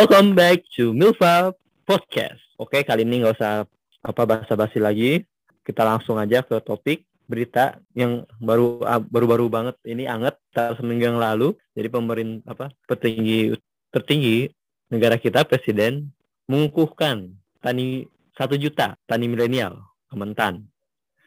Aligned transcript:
Welcome 0.00 0.32
back 0.32 0.64
to 0.80 0.96
Milfa 0.96 1.52
Podcast. 1.84 2.40
Oke, 2.56 2.80
kali 2.88 3.04
ini 3.04 3.20
nggak 3.20 3.36
usah 3.36 3.68
apa 4.00 4.22
basa-basi 4.24 4.80
lagi. 4.80 5.28
Kita 5.60 5.84
langsung 5.84 6.16
aja 6.16 6.40
ke 6.40 6.56
topik 6.64 7.04
berita 7.28 7.76
yang 7.92 8.24
baru 8.40 8.80
ah, 8.88 8.96
baru-baru 8.96 9.52
banget 9.52 9.76
ini 9.84 10.08
anget 10.08 10.40
seminggu 10.56 11.04
yang 11.04 11.20
lalu. 11.20 11.52
Jadi 11.76 11.92
pemerintah 11.92 12.48
apa 12.48 12.72
petinggi 12.88 13.52
tertinggi 13.92 14.48
negara 14.88 15.20
kita 15.20 15.44
presiden 15.44 16.08
mengukuhkan 16.48 17.36
tani 17.60 18.08
satu 18.40 18.56
juta 18.56 18.96
tani 19.04 19.28
milenial 19.28 19.84
Kementan. 20.08 20.64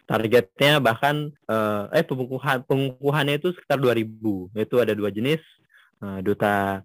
Targetnya 0.09 0.81
bahkan 0.81 1.29
eh, 1.29 2.01
eh 2.01 2.05
pengukuhan 2.09 2.65
pengukuhannya 2.65 3.37
itu 3.37 3.53
sekitar 3.53 3.77
2000. 3.77 4.49
Itu 4.57 4.81
ada 4.81 4.97
dua 4.97 5.13
jenis 5.13 5.45
uh, 6.01 6.25
duta 6.25 6.81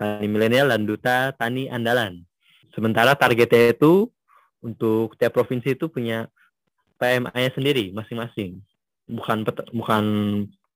tani 0.00 0.26
milenial 0.32 0.72
dan 0.72 0.88
duta 0.88 1.36
tani 1.36 1.68
andalan. 1.68 2.24
Sementara 2.72 3.12
targetnya 3.12 3.76
itu 3.76 4.08
untuk 4.64 5.12
tiap 5.20 5.36
provinsi 5.36 5.76
itu 5.76 5.92
punya 5.92 6.24
PMA-nya 6.96 7.52
sendiri 7.52 7.92
masing-masing. 7.92 8.64
Bukan 9.04 9.44
bukan 9.76 10.04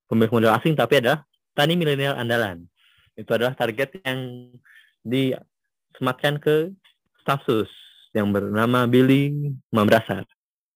pemilik 0.05 0.33
modal 0.33 0.53
asing 0.61 0.77
tapi 0.77 1.01
adalah 1.01 1.25
tani 1.57 1.81
milenial 1.81 2.21
andalan. 2.21 2.69
Itu 3.17 3.33
adalah 3.33 3.57
target 3.57 4.05
yang 4.05 4.53
disematkan 5.01 6.37
ke 6.37 6.77
stafsus 7.25 7.73
yang 8.13 8.29
bernama 8.29 8.85
Billy 8.85 9.33
Mambrasar. 9.73 10.29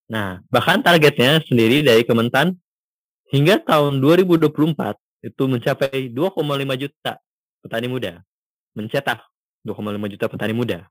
Nah, 0.09 0.41
bahkan 0.49 0.81
targetnya 0.81 1.45
sendiri 1.45 1.85
dari 1.85 2.01
Kementan 2.01 2.57
hingga 3.29 3.61
tahun 3.61 4.01
2024 4.01 4.49
itu 5.29 5.43
mencapai 5.45 6.09
2,5 6.09 6.81
juta 6.81 7.21
petani 7.61 7.91
muda 7.91 8.25
mencetak 8.79 9.19
2,5 9.67 10.13
juta 10.15 10.27
petani 10.31 10.55
muda. 10.55 10.87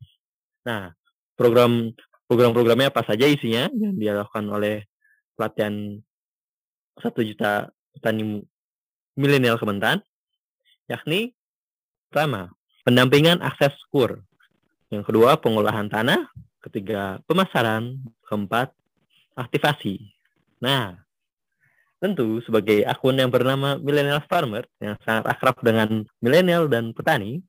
Nah, 0.67 0.91
program 1.39 1.95
program-programnya 2.27 2.91
apa 2.91 3.07
saja 3.07 3.23
isinya 3.23 3.71
yang 3.71 3.95
dilakukan 3.95 4.43
oleh 4.51 4.83
pelatihan 5.39 6.03
satu 6.99 7.23
juta 7.23 7.71
petani 7.95 8.43
milenial 9.15 9.55
Kementan, 9.55 10.03
yakni 10.91 11.31
pertama 12.11 12.51
pendampingan 12.83 13.39
akses 13.39 13.71
kur, 13.87 14.27
yang 14.91 15.07
kedua 15.07 15.39
pengolahan 15.39 15.87
tanah, 15.87 16.27
ketiga 16.67 17.23
pemasaran, 17.23 17.95
keempat 18.27 18.75
aktivasi. 19.39 20.03
Nah, 20.59 20.99
tentu 21.97 22.41
sebagai 22.45 22.85
akun 22.85 23.17
yang 23.17 23.33
bernama 23.33 23.77
Millennial 23.81 24.21
Farmer 24.29 24.65
yang 24.77 24.97
sangat 25.01 25.25
akrab 25.29 25.57
dengan 25.61 26.05
milenial 26.21 26.69
dan 26.69 26.93
petani, 26.93 27.41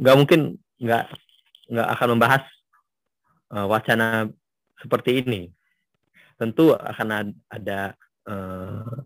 nggak 0.00 0.16
mungkin 0.16 0.40
nggak 0.80 1.04
nggak 1.70 1.88
akan 1.94 2.08
membahas 2.16 2.42
uh, 3.52 3.66
wacana 3.68 4.32
seperti 4.80 5.20
ini. 5.20 5.52
Tentu 6.40 6.72
akan 6.72 7.36
ada 7.52 7.92
uh, 8.24 9.04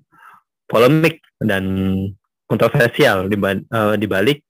polemik 0.70 1.18
dan 1.42 1.64
kontroversial 2.46 3.26
di, 3.26 3.34
uh, 3.34 3.98
balik 4.06 4.46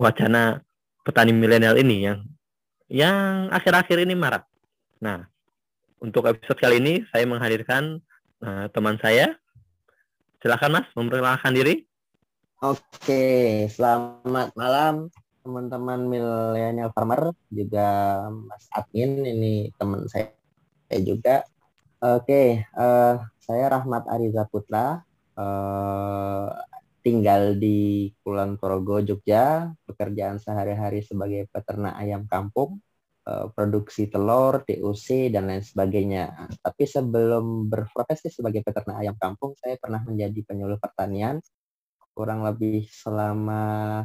wacana 0.00 0.64
petani 1.04 1.36
milenial 1.36 1.76
ini 1.76 2.08
yang 2.08 2.18
yang 2.88 3.52
akhir-akhir 3.52 4.08
ini 4.08 4.16
marak. 4.16 4.48
Nah, 5.04 5.28
untuk 6.00 6.24
episode 6.32 6.56
kali 6.56 6.80
ini 6.80 6.94
saya 7.12 7.28
menghadirkan 7.28 8.00
uh, 8.40 8.72
teman 8.72 8.96
saya. 9.04 9.36
Silakan 10.40 10.80
Mas, 10.80 10.88
memperkenalkan 10.92 11.56
diri. 11.56 11.88
Oke, 12.60 13.64
selamat 13.72 14.52
malam 14.56 15.08
teman-teman 15.44 16.00
milenial 16.08 16.88
farmer 16.96 17.36
juga 17.52 17.88
Mas 18.32 18.64
admin 18.72 19.20
ini 19.28 19.68
teman 19.76 20.08
saya, 20.08 20.32
saya 20.88 21.00
juga. 21.04 21.36
Oke, 22.00 22.64
uh, 22.76 23.16
saya 23.40 23.64
Rahmat 23.68 24.08
Ariza 24.08 24.48
Putra, 24.48 25.04
uh, 25.36 26.48
tinggal 27.04 27.60
di 27.60 28.08
Kulon 28.24 28.56
Progo, 28.56 29.04
Jogja. 29.04 29.68
Pekerjaan 29.84 30.40
sehari-hari 30.40 31.04
sebagai 31.04 31.48
peternak 31.52 31.96
ayam 32.00 32.24
kampung, 32.24 32.80
uh, 33.28 33.52
produksi 33.52 34.08
telur, 34.08 34.64
TUC 34.64 35.28
dan 35.32 35.48
lain 35.48 35.64
sebagainya. 35.64 36.48
Tapi 36.60 36.84
sebelum 36.88 37.68
berprofesi 37.68 38.32
sebagai 38.32 38.64
peternak 38.64 39.00
ayam 39.00 39.16
kampung, 39.20 39.52
saya 39.60 39.76
pernah 39.76 40.00
menjadi 40.04 40.40
penyuluh 40.44 40.80
pertanian 40.80 41.40
kurang 42.14 42.46
lebih 42.46 42.86
selama 42.88 44.04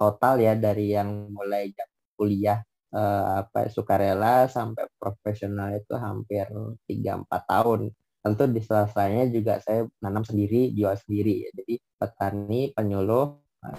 total 0.00 0.40
ya 0.40 0.56
dari 0.56 0.96
yang 0.96 1.28
mulai 1.28 1.68
kuliah 2.16 2.64
uh, 2.96 3.44
apa 3.44 3.68
sukarela 3.68 4.48
sampai 4.48 4.88
profesional 4.96 5.76
itu 5.76 5.92
hampir 6.00 6.48
3 6.88 7.28
4 7.28 7.28
tahun. 7.28 7.80
Tentu 8.20 8.42
di 8.52 8.60
selesainya 8.60 9.24
juga 9.32 9.60
saya 9.64 9.88
nanam 10.04 10.24
sendiri, 10.24 10.72
jual 10.76 10.92
sendiri. 10.96 11.48
Ya. 11.48 11.50
Jadi 11.56 11.74
petani, 11.96 12.60
penyuluh, 12.76 13.40
uh, 13.64 13.78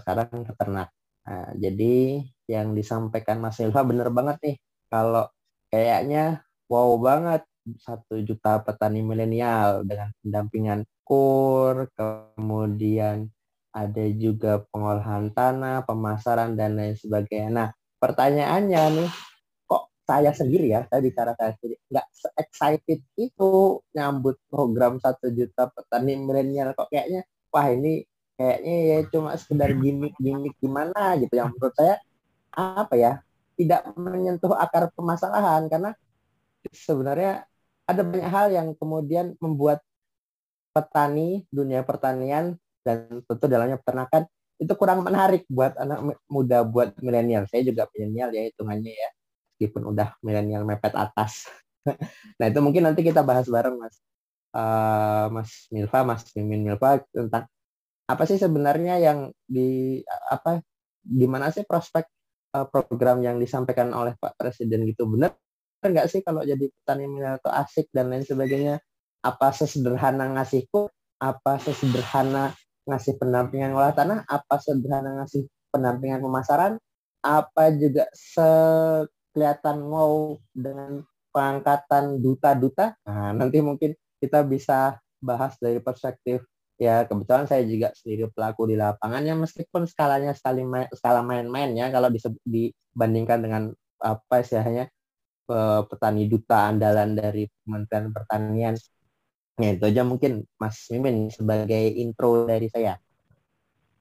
sekarang 0.00 0.44
peternak. 0.44 0.88
Nah, 1.24 1.52
jadi 1.56 2.24
yang 2.48 2.72
disampaikan 2.76 3.40
Mas 3.40 3.56
Silva 3.60 3.84
benar 3.84 4.08
banget 4.12 4.36
nih. 4.44 4.56
Kalau 4.92 5.24
kayaknya 5.72 6.44
wow 6.68 6.96
banget 7.00 7.42
satu 7.78 8.20
juta 8.24 8.60
petani 8.64 9.00
milenial 9.04 9.84
dengan 9.86 10.10
pendampingan 10.20 10.80
kur, 11.06 11.86
kemudian 11.94 13.30
ada 13.70 14.04
juga 14.14 14.62
pengolahan 14.70 15.30
tanah, 15.30 15.86
pemasaran 15.86 16.58
dan 16.58 16.74
lain 16.74 16.98
sebagainya. 16.98 17.50
Nah, 17.50 17.68
pertanyaannya 18.02 18.82
nih, 18.98 19.10
kok 19.66 19.94
saya 20.02 20.34
sendiri 20.34 20.74
ya, 20.74 20.82
saya 20.90 21.00
bicara 21.02 21.32
saya 21.38 21.54
sendiri, 21.58 21.78
nggak 21.86 22.06
excited 22.34 23.00
itu 23.14 23.78
nyambut 23.94 24.36
program 24.50 24.98
satu 24.98 25.30
juta 25.30 25.70
petani 25.70 26.18
milenial. 26.18 26.74
Kok 26.74 26.90
kayaknya, 26.90 27.22
wah 27.54 27.66
ini 27.70 28.02
kayaknya 28.34 28.74
ya 28.82 28.98
cuma 29.12 29.36
sekedar 29.38 29.70
gimmick-gimmick 29.78 30.58
gimana 30.58 31.14
gitu. 31.22 31.30
Yang 31.30 31.48
menurut 31.54 31.74
saya 31.78 31.96
apa 32.50 32.94
ya 32.98 33.12
tidak 33.54 33.86
menyentuh 33.94 34.54
akar 34.58 34.90
permasalahan. 34.90 35.70
Karena 35.70 35.94
sebenarnya 36.74 37.46
ada 37.86 38.02
banyak 38.02 38.30
hal 38.30 38.46
yang 38.50 38.68
kemudian 38.74 39.38
membuat 39.38 39.82
petani 40.70 41.46
dunia 41.50 41.82
pertanian 41.82 42.54
dan 42.84 43.24
tentu 43.24 43.44
dalamnya 43.46 43.76
peternakan 43.80 44.24
itu 44.60 44.72
kurang 44.76 45.00
menarik 45.00 45.48
buat 45.48 45.72
anak 45.80 46.20
muda 46.28 46.60
buat 46.68 46.92
milenial. 47.00 47.48
Saya 47.48 47.64
juga 47.64 47.88
milenial 47.96 48.28
ya 48.36 48.42
hitungannya 48.52 48.92
ya, 48.92 49.10
meskipun 49.56 49.82
udah 49.88 50.20
milenial 50.20 50.68
mepet 50.68 50.92
atas. 50.92 51.48
nah 52.38 52.44
itu 52.44 52.60
mungkin 52.60 52.84
nanti 52.84 53.00
kita 53.00 53.24
bahas 53.24 53.48
bareng 53.48 53.80
mas, 53.80 53.96
uh, 54.52 55.32
mas 55.32 55.64
Milva, 55.72 56.04
mas 56.04 56.28
Mimin 56.36 56.60
Milva 56.68 57.00
tentang 57.08 57.48
apa 58.04 58.22
sih 58.28 58.36
sebenarnya 58.36 59.00
yang 59.00 59.32
di 59.48 60.02
apa 60.28 60.60
gimana 61.00 61.48
sih 61.54 61.64
prospek 61.64 62.04
uh, 62.52 62.66
program 62.68 63.24
yang 63.24 63.40
disampaikan 63.40 63.94
oleh 63.96 64.18
Pak 64.18 64.36
Presiden 64.36 64.84
gitu 64.84 65.06
benar 65.08 65.38
nggak 65.80 66.12
sih 66.12 66.20
kalau 66.20 66.44
jadi 66.44 66.68
petani 66.68 67.08
milenial 67.08 67.40
itu 67.40 67.48
asik 67.48 67.86
dan 67.88 68.12
lain 68.12 68.26
sebagainya 68.26 68.84
apa 69.24 69.48
sesederhana 69.56 70.28
ngasihku 70.36 70.92
apa 71.20 71.56
sesederhana 71.56 72.52
ngasih 72.90 73.16
pendampingan 73.16 73.72
olah 73.72 73.94
tanah, 73.94 74.26
apa 74.26 74.58
sederhana 74.58 75.22
ngasih 75.22 75.46
pendampingan 75.70 76.20
pemasaran, 76.20 76.72
apa 77.22 77.64
juga 77.78 78.10
sekelihatan 78.12 79.86
mau 79.86 80.36
dengan 80.50 81.06
pengangkatan 81.30 82.18
duta-duta. 82.18 82.98
Nah, 83.06 83.30
nanti 83.30 83.62
mungkin 83.62 83.94
kita 84.18 84.42
bisa 84.42 84.98
bahas 85.22 85.54
dari 85.62 85.78
perspektif 85.78 86.42
ya 86.80 87.04
kebetulan 87.04 87.44
saya 87.44 87.60
juga 87.68 87.92
sendiri 87.92 88.32
pelaku 88.32 88.72
di 88.72 88.76
lapangannya 88.80 89.36
meskipun 89.44 89.84
skalanya 89.84 90.32
sekali 90.32 90.64
main, 90.64 90.88
skala 90.96 91.20
main-main 91.20 91.76
ya 91.76 91.92
kalau 91.92 92.08
dibandingkan 92.48 93.38
dengan 93.44 93.62
apa 94.00 94.40
istilahnya 94.40 94.88
petani 95.84 96.24
duta 96.24 96.72
andalan 96.72 97.12
dari 97.12 97.44
Kementerian 97.66 98.08
Pertanian 98.16 98.74
Ya 99.58 99.74
itu 99.74 99.84
aja 99.88 100.02
mungkin 100.06 100.46
Mas 100.60 100.86
Mimin 100.92 101.32
sebagai 101.32 101.90
intro 101.96 102.46
dari 102.46 102.70
saya. 102.70 103.00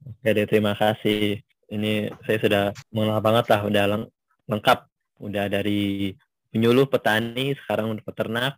Oke 0.05 0.29
deh, 0.31 0.45
terima 0.47 0.77
kasih. 0.77 1.41
Ini 1.69 2.13
saya 2.25 2.37
sudah 2.41 2.63
mengenal 2.93 3.21
banget 3.21 3.45
lah, 3.51 3.61
udah 3.65 3.83
leng 3.95 4.05
lengkap. 4.49 4.79
Udah 5.19 5.51
dari 5.51 6.15
penyuluh 6.49 6.87
petani, 6.87 7.53
sekarang 7.65 7.91
udah 7.91 8.03
peternak. 8.07 8.53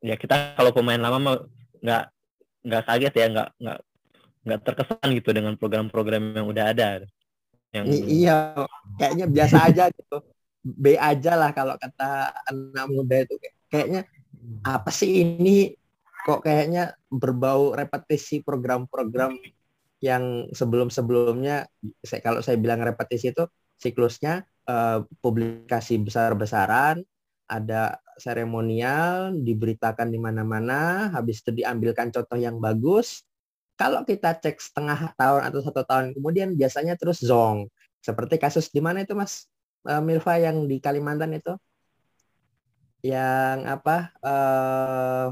Ya 0.00 0.16
kita 0.16 0.56
kalau 0.56 0.72
pemain 0.72 0.98
lama 0.98 1.44
nggak 1.84 2.04
nggak 2.64 2.82
kaget 2.88 3.14
ya, 3.14 3.26
nggak 3.28 3.48
nggak 3.60 3.78
nggak 4.48 4.60
terkesan 4.64 5.08
gitu 5.12 5.30
dengan 5.36 5.54
program-program 5.60 6.32
yang 6.32 6.48
udah 6.48 6.64
ada. 6.72 6.88
Yang... 7.76 7.84
I 7.92 7.98
iya, 8.24 8.36
kayaknya 8.96 9.26
biasa 9.28 9.56
aja 9.68 9.84
gitu. 9.92 10.24
B 10.64 10.96
aja 10.96 11.32
lah 11.38 11.50
kalau 11.54 11.76
kata 11.76 12.34
anak 12.50 12.86
muda 12.90 13.16
itu 13.22 13.34
kayaknya 13.70 14.04
apa 14.64 14.90
sih 14.90 15.22
ini 15.22 15.76
kok 16.26 16.42
kayaknya 16.42 16.94
berbau 17.10 17.74
repetisi 17.74 18.42
program-program 18.42 19.38
yang 19.98 20.46
sebelum-sebelumnya 20.54 21.66
saya 22.02 22.20
kalau 22.22 22.38
saya 22.38 22.54
bilang 22.58 22.82
repetisi 22.82 23.34
itu 23.34 23.46
siklusnya 23.78 24.46
uh, 24.66 25.06
publikasi 25.22 25.98
besar-besaran, 26.02 27.02
ada 27.48 27.98
seremonial, 28.18 29.32
diberitakan 29.32 30.10
di 30.10 30.18
mana-mana, 30.20 31.08
habis 31.14 31.40
itu 31.40 31.62
diambilkan 31.62 32.10
contoh 32.12 32.36
yang 32.36 32.58
bagus. 32.58 33.24
Kalau 33.78 34.02
kita 34.02 34.34
cek 34.34 34.58
setengah 34.58 35.14
tahun 35.14 35.42
atau 35.46 35.62
satu 35.62 35.86
tahun 35.86 36.18
kemudian 36.18 36.58
biasanya 36.58 36.98
terus 36.98 37.22
zong. 37.22 37.70
Seperti 38.02 38.36
kasus 38.38 38.70
di 38.74 38.82
mana 38.82 39.06
itu 39.06 39.14
Mas 39.14 39.46
uh, 39.86 40.02
Milva 40.02 40.34
yang 40.38 40.66
di 40.66 40.82
Kalimantan 40.82 41.38
itu? 41.38 41.54
Yang 43.06 43.58
apa? 43.70 43.96
Uh, 44.18 45.26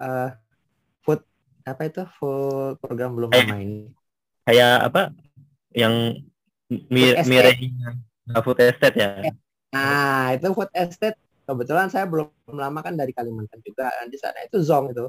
uh, 0.00 0.30
food 1.02 1.20
apa 1.66 1.82
itu? 1.86 2.02
Food 2.18 2.80
program 2.80 3.14
belum 3.18 3.30
lama 3.30 3.56
ini. 3.60 3.90
Kayak 4.48 4.92
apa? 4.92 5.02
Yang 5.74 6.24
mir 6.68 7.20
mireh 7.26 7.56
food 8.40 8.58
estate 8.62 8.96
ya. 8.96 9.10
Nah, 9.74 10.32
itu 10.38 10.48
food 10.54 10.70
estate 10.72 11.18
kebetulan 11.44 11.92
saya 11.92 12.08
belum 12.08 12.28
lama 12.56 12.80
kan 12.80 12.96
dari 12.96 13.12
Kalimantan 13.12 13.60
juga 13.60 13.92
di 14.08 14.16
sana 14.16 14.40
itu 14.48 14.64
zong 14.64 14.96
itu 14.96 15.06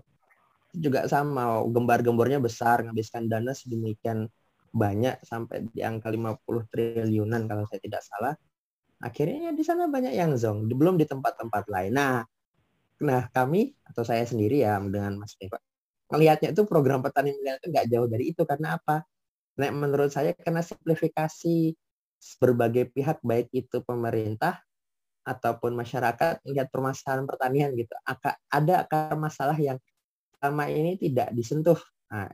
juga 0.76 1.08
sama 1.08 1.64
gembar-gembornya 1.72 2.44
besar 2.44 2.84
menghabiskan 2.84 3.32
dana 3.32 3.56
sedemikian 3.56 4.28
banyak 4.76 5.24
sampai 5.24 5.64
di 5.72 5.80
angka 5.80 6.12
50 6.12 6.68
triliunan 6.68 7.48
kalau 7.48 7.64
saya 7.72 7.80
tidak 7.80 8.04
salah 8.04 8.36
akhirnya 9.00 9.56
di 9.56 9.64
sana 9.64 9.88
banyak 9.88 10.12
yang 10.12 10.36
zong 10.36 10.68
belum 10.68 11.00
di 11.00 11.08
tempat-tempat 11.08 11.64
lain 11.72 11.96
nah 11.96 12.28
nah 13.02 13.28
kami 13.32 13.76
atau 13.84 14.08
saya 14.08 14.24
sendiri 14.24 14.64
ya 14.64 14.80
dengan 14.80 15.20
Mas 15.20 15.36
Dewa 15.36 15.60
melihatnya 16.10 16.54
itu 16.54 16.64
program 16.70 17.02
petani 17.02 17.34
milenial 17.34 17.58
itu 17.62 17.68
nggak 17.74 17.88
jauh 17.90 18.08
dari 18.10 18.26
itu. 18.32 18.42
Karena 18.46 18.78
apa? 18.78 19.06
Nah 19.58 19.70
menurut 19.74 20.12
saya 20.12 20.36
karena 20.36 20.62
simplifikasi 20.62 21.74
berbagai 22.42 22.90
pihak 22.94 23.22
baik 23.22 23.50
itu 23.54 23.82
pemerintah 23.86 24.62
ataupun 25.26 25.74
masyarakat 25.74 26.42
lihat 26.46 26.70
permasalahan 26.70 27.26
pertanian 27.26 27.74
gitu 27.74 27.94
ada 28.50 28.86
akar 28.86 29.18
masalah 29.18 29.58
yang 29.58 29.82
selama 30.38 30.70
ini 30.70 31.02
tidak 31.02 31.34
disentuh. 31.34 31.78
Nah, 32.14 32.30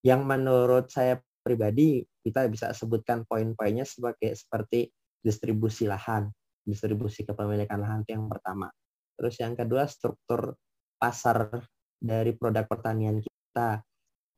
yang 0.00 0.24
menurut 0.24 0.88
saya 0.88 1.20
pribadi 1.44 2.00
kita 2.24 2.48
bisa 2.48 2.72
sebutkan 2.72 3.28
poin-poinnya 3.28 3.84
sebagai 3.84 4.32
seperti 4.32 4.88
distribusi 5.20 5.84
lahan 5.84 6.28
distribusi 6.64 7.24
kepemilikan 7.24 7.80
lahan 7.80 8.04
itu 8.04 8.16
yang 8.16 8.28
pertama 8.28 8.68
terus 9.18 9.34
yang 9.42 9.58
kedua 9.58 9.90
struktur 9.90 10.54
pasar 11.02 11.66
dari 11.98 12.30
produk 12.38 12.62
pertanian 12.70 13.18
kita. 13.18 13.82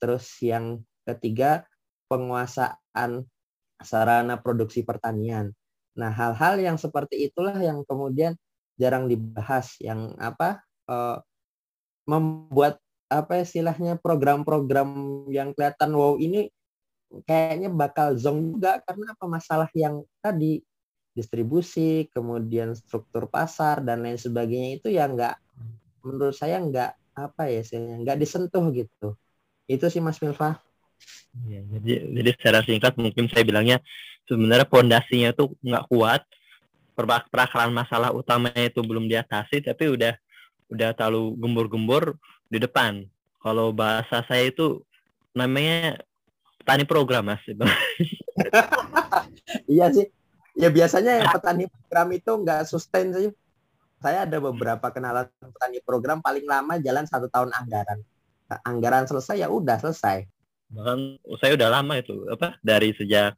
Terus 0.00 0.25
yang 0.41 0.81
ketiga 1.05 1.69
penguasaan 2.09 3.29
sarana 3.81 4.41
produksi 4.41 4.81
pertanian. 4.81 5.53
Nah, 5.97 6.09
hal-hal 6.09 6.56
yang 6.61 6.77
seperti 6.81 7.29
itulah 7.29 7.56
yang 7.61 7.85
kemudian 7.85 8.32
jarang 8.81 9.06
dibahas 9.06 9.77
yang 9.85 10.17
apa 10.17 10.65
uh, 10.88 11.21
membuat 12.09 12.81
apa 13.11 13.44
istilahnya 13.44 14.00
program-program 14.00 14.88
yang 15.29 15.53
kelihatan 15.53 15.93
wow 15.93 16.17
ini 16.17 16.49
kayaknya 17.27 17.69
bakal 17.69 18.15
zong 18.15 18.55
juga 18.56 18.79
karena 18.87 19.12
apa? 19.12 19.25
Masalah 19.27 19.71
yang 19.75 20.06
tadi 20.23 20.62
distribusi 21.20 22.08
kemudian 22.11 22.72
struktur 22.72 23.28
pasar 23.28 23.84
dan 23.84 24.00
lain 24.00 24.17
sebagainya 24.17 24.81
itu 24.81 24.88
ya 24.88 25.05
nggak 25.06 25.37
menurut 26.02 26.32
saya 26.32 26.58
nggak 26.58 26.90
apa 27.14 27.43
ya 27.52 27.61
saya 27.61 28.00
nggak 28.00 28.17
disentuh 28.17 28.64
gitu 28.72 29.14
itu 29.69 29.87
sih 29.87 30.00
Mas 30.00 30.19
Milva 30.19 30.58
Ya, 31.46 31.62
jadi 31.62 32.11
jadi 32.11 32.31
secara 32.34 32.58
singkat 32.67 32.93
mungkin 32.99 33.31
saya 33.31 33.46
bilangnya 33.46 33.78
sebenarnya 34.26 34.67
pondasinya 34.67 35.31
itu 35.31 35.55
nggak 35.62 35.87
kuat, 35.87 36.22
perakaran 37.31 37.70
masalah 37.70 38.11
utamanya 38.11 38.67
itu 38.67 38.82
belum 38.82 39.06
diatasi, 39.06 39.62
tapi 39.62 39.94
udah 39.94 40.19
udah 40.70 40.90
terlalu 40.94 41.38
gembur-gembur 41.38 42.19
di 42.50 42.58
depan. 42.58 43.06
Kalau 43.40 43.72
bahasa 43.72 44.26
saya 44.26 44.50
itu 44.50 44.82
namanya 45.32 46.02
petani 46.61 46.84
program 46.84 47.31
mas. 47.31 47.43
iya 49.70 49.88
sih. 49.94 50.11
Ya 50.61 50.69
biasanya 50.69 51.25
yang 51.25 51.33
petani 51.33 51.65
program 51.73 52.09
itu 52.12 52.31
nggak 52.37 52.61
sustain 52.69 53.17
sih. 53.17 53.33
Saya 54.01 54.29
ada 54.29 54.37
beberapa 54.41 54.93
kenalan 54.93 55.29
petani 55.41 55.81
program 55.81 56.21
paling 56.21 56.45
lama 56.45 56.77
jalan 56.77 57.09
satu 57.09 57.33
tahun 57.33 57.51
anggaran. 57.57 58.05
anggaran 58.67 59.07
selesai 59.07 59.47
ya 59.47 59.47
udah 59.47 59.79
selesai 59.79 60.27
bahkan 60.71 61.19
saya 61.43 61.59
udah 61.59 61.69
lama 61.71 61.99
itu 61.99 62.15
apa 62.31 62.59
dari 62.62 62.95
sejak 62.95 63.35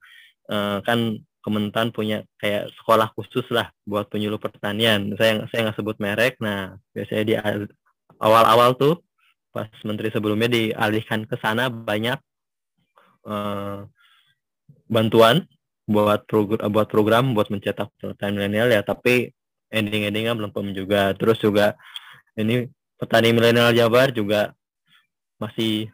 uh, 0.52 0.78
kan 0.84 1.20
Kementan 1.42 1.90
punya 1.90 2.22
kayak 2.38 2.70
sekolah 2.70 3.10
khusus 3.18 3.42
lah 3.50 3.66
buat 3.82 4.06
penyuluh 4.06 4.38
pertanian. 4.38 5.10
Saya 5.18 5.42
saya 5.50 5.66
nggak 5.66 5.74
sebut 5.82 5.98
merek. 5.98 6.38
Nah 6.38 6.78
biasanya 6.94 7.24
di 7.26 7.34
awal-awal 8.22 8.78
tuh 8.78 9.02
pas 9.50 9.66
menteri 9.82 10.14
sebelumnya 10.14 10.46
dialihkan 10.46 11.26
ke 11.26 11.34
sana 11.42 11.66
banyak 11.66 12.14
uh, 13.26 13.90
bantuan 14.86 15.42
buat 15.86 16.24
program 16.30 16.70
buat 16.70 16.88
program 16.88 17.24
buat 17.34 17.50
mencetak 17.50 17.90
petani 17.98 18.38
milenial 18.38 18.70
ya 18.70 18.86
tapi 18.86 19.34
ending-endingnya 19.72 20.36
belum 20.36 20.52
pem 20.52 20.70
juga. 20.76 21.16
Terus 21.16 21.40
juga 21.40 21.74
ini 22.36 22.68
petani 23.00 23.32
milenial 23.32 23.72
Jabar 23.72 24.12
juga 24.12 24.52
masih 25.40 25.88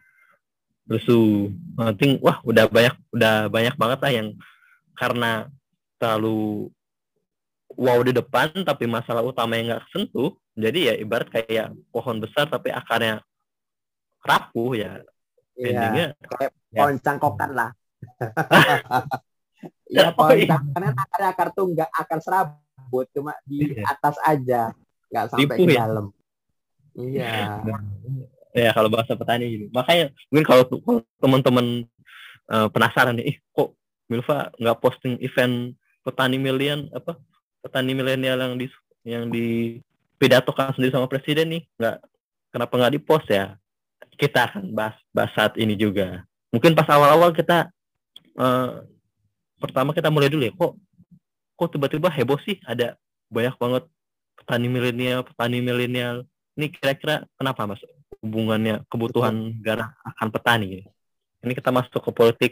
lesu. 0.85 1.49
Penting 1.79 2.19
wah 2.19 2.43
udah 2.43 2.67
banyak 2.67 2.95
udah 3.15 3.47
banyak 3.47 3.75
banget 3.79 3.99
lah 4.03 4.11
yang 4.11 4.27
karena 4.99 5.31
terlalu 5.95 6.67
wow 7.79 7.99
di 8.03 8.11
depan 8.11 8.51
tapi 8.67 8.83
masalah 8.83 9.23
utama 9.23 9.55
yang 9.55 9.71
nggak 9.71 9.87
sentuh 9.95 10.35
jadi 10.59 10.79
ya 10.91 10.93
ibarat 10.99 11.31
kayak 11.31 11.71
pohon 11.95 12.19
besar 12.19 12.51
tapi 12.51 12.71
akarnya 12.75 13.23
rapuh 14.19 14.75
ya 14.75 14.99
iya, 15.55 16.11
kayak 16.19 16.51
ya. 16.75 16.83
pohon 16.83 16.99
cangkokan 16.99 17.51
lah 17.55 17.69
ya 19.89 20.13
pohon 20.13 20.33
oh, 20.33 20.37
iya. 20.37 20.57
akarnya 20.57 21.29
akar 21.33 21.49
tuh 21.51 21.65
nggak 21.73 21.89
akan 21.89 22.19
serabut 22.21 23.05
cuma 23.11 23.33
di 23.43 23.73
iya. 23.73 23.83
atas 23.89 24.15
aja 24.21 24.61
nggak 25.09 25.25
sampai 25.33 25.55
Tipu, 25.57 25.65
ke 25.65 25.73
ya? 25.73 25.79
dalam 25.83 26.05
iya 26.95 27.33
ya 28.53 28.69
kalau 28.73 28.89
bahasa 28.89 29.13
petani 29.17 29.45
gitu 29.49 29.65
makanya 29.73 30.13
mungkin 30.29 30.45
kalau, 30.45 30.63
teman-teman 31.21 31.85
uh, 32.49 32.67
penasaran 32.69 33.17
nih, 33.17 33.35
ih 33.35 33.37
kok 33.53 33.77
Milva 34.09 34.49
nggak 34.57 34.79
posting 34.81 35.21
event 35.21 35.77
petani 36.01 36.41
milian 36.41 36.89
apa 36.89 37.17
petani 37.61 37.93
milenial 37.93 38.37
yang 38.41 38.55
di 38.57 38.67
yang 39.05 39.23
di 39.29 39.77
pidatokan 40.17 40.73
sendiri 40.73 40.91
sama 40.93 41.05
presiden 41.05 41.53
nih 41.53 41.63
nggak 41.77 41.97
kenapa 42.49 42.73
nggak 42.73 42.93
di 42.97 43.01
post 43.01 43.27
ya 43.29 43.53
kita 44.17 44.49
akan 44.51 44.73
bahas 44.73 44.97
bahas 45.13 45.31
saat 45.37 45.53
ini 45.61 45.77
juga 45.77 46.25
mungkin 46.49 46.73
pas 46.73 46.89
awal-awal 46.89 47.31
kita 47.31 47.69
uh, 48.35 48.81
pertama 49.59 49.91
kita 49.91 50.07
mulai 50.07 50.31
dulu 50.31 50.47
ya 50.47 50.53
kok 50.55 50.73
kok 51.59 51.69
tiba-tiba 51.75 52.07
heboh 52.07 52.39
sih? 52.41 52.57
Ada 52.63 52.95
banyak 53.29 53.55
banget 53.59 53.83
petani 54.39 54.67
milenial 54.71 55.27
petani 55.27 55.59
milenial. 55.59 56.23
Ini 56.55 56.71
kira-kira 56.71 57.27
kenapa 57.35 57.67
mas? 57.67 57.83
Hubungannya 58.19 58.83
kebutuhan 58.87 59.59
negara 59.59 59.95
akan 60.03 60.27
petani. 60.31 60.87
Ini? 61.43 61.53
Kita 61.55 61.71
masuk 61.71 61.99
ke 61.99 62.11
politik 62.11 62.51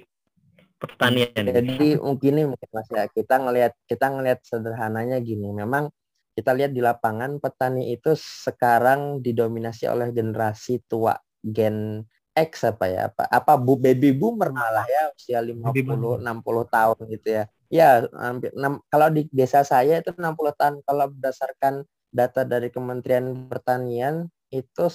pertanian. 0.77 1.33
Jadi 1.33 1.97
mungkin 1.97 2.33
ini 2.37 2.43
mas 2.51 2.87
ya 2.93 3.09
kita 3.09 3.41
ngelihat 3.41 3.73
kita 3.89 4.05
ngelihat 4.13 4.39
sederhananya 4.45 5.17
gini, 5.19 5.49
memang 5.49 5.89
kita 6.37 6.53
lihat 6.53 6.69
di 6.69 6.85
lapangan 6.85 7.41
petani 7.41 7.97
itu 7.97 8.13
sekarang 8.13 9.25
didominasi 9.25 9.89
oleh 9.89 10.13
generasi 10.13 10.85
tua 10.85 11.17
gen 11.41 12.05
X 12.37 12.69
apa 12.69 12.85
ya 12.85 13.09
apa 13.09 13.25
apa 13.25 13.57
bu 13.57 13.81
baby 13.81 14.13
boomer 14.13 14.53
malah 14.53 14.85
ya 14.85 15.09
usia 15.09 15.41
50 15.41 16.21
60 16.21 16.75
tahun 16.75 16.97
gitu 17.09 17.27
ya. 17.33 17.43
Ya 17.67 18.05
hampir 18.15 18.53
6, 18.55 18.79
kalau 18.87 19.07
di 19.11 19.27
desa 19.33 19.65
saya 19.65 19.99
itu 19.99 20.13
60 20.13 20.53
tahun 20.55 20.75
kalau 20.85 21.09
berdasarkan 21.11 21.83
data 22.13 22.47
dari 22.47 22.69
Kementerian 22.71 23.49
Pertanian 23.51 24.29
itu 24.47 24.87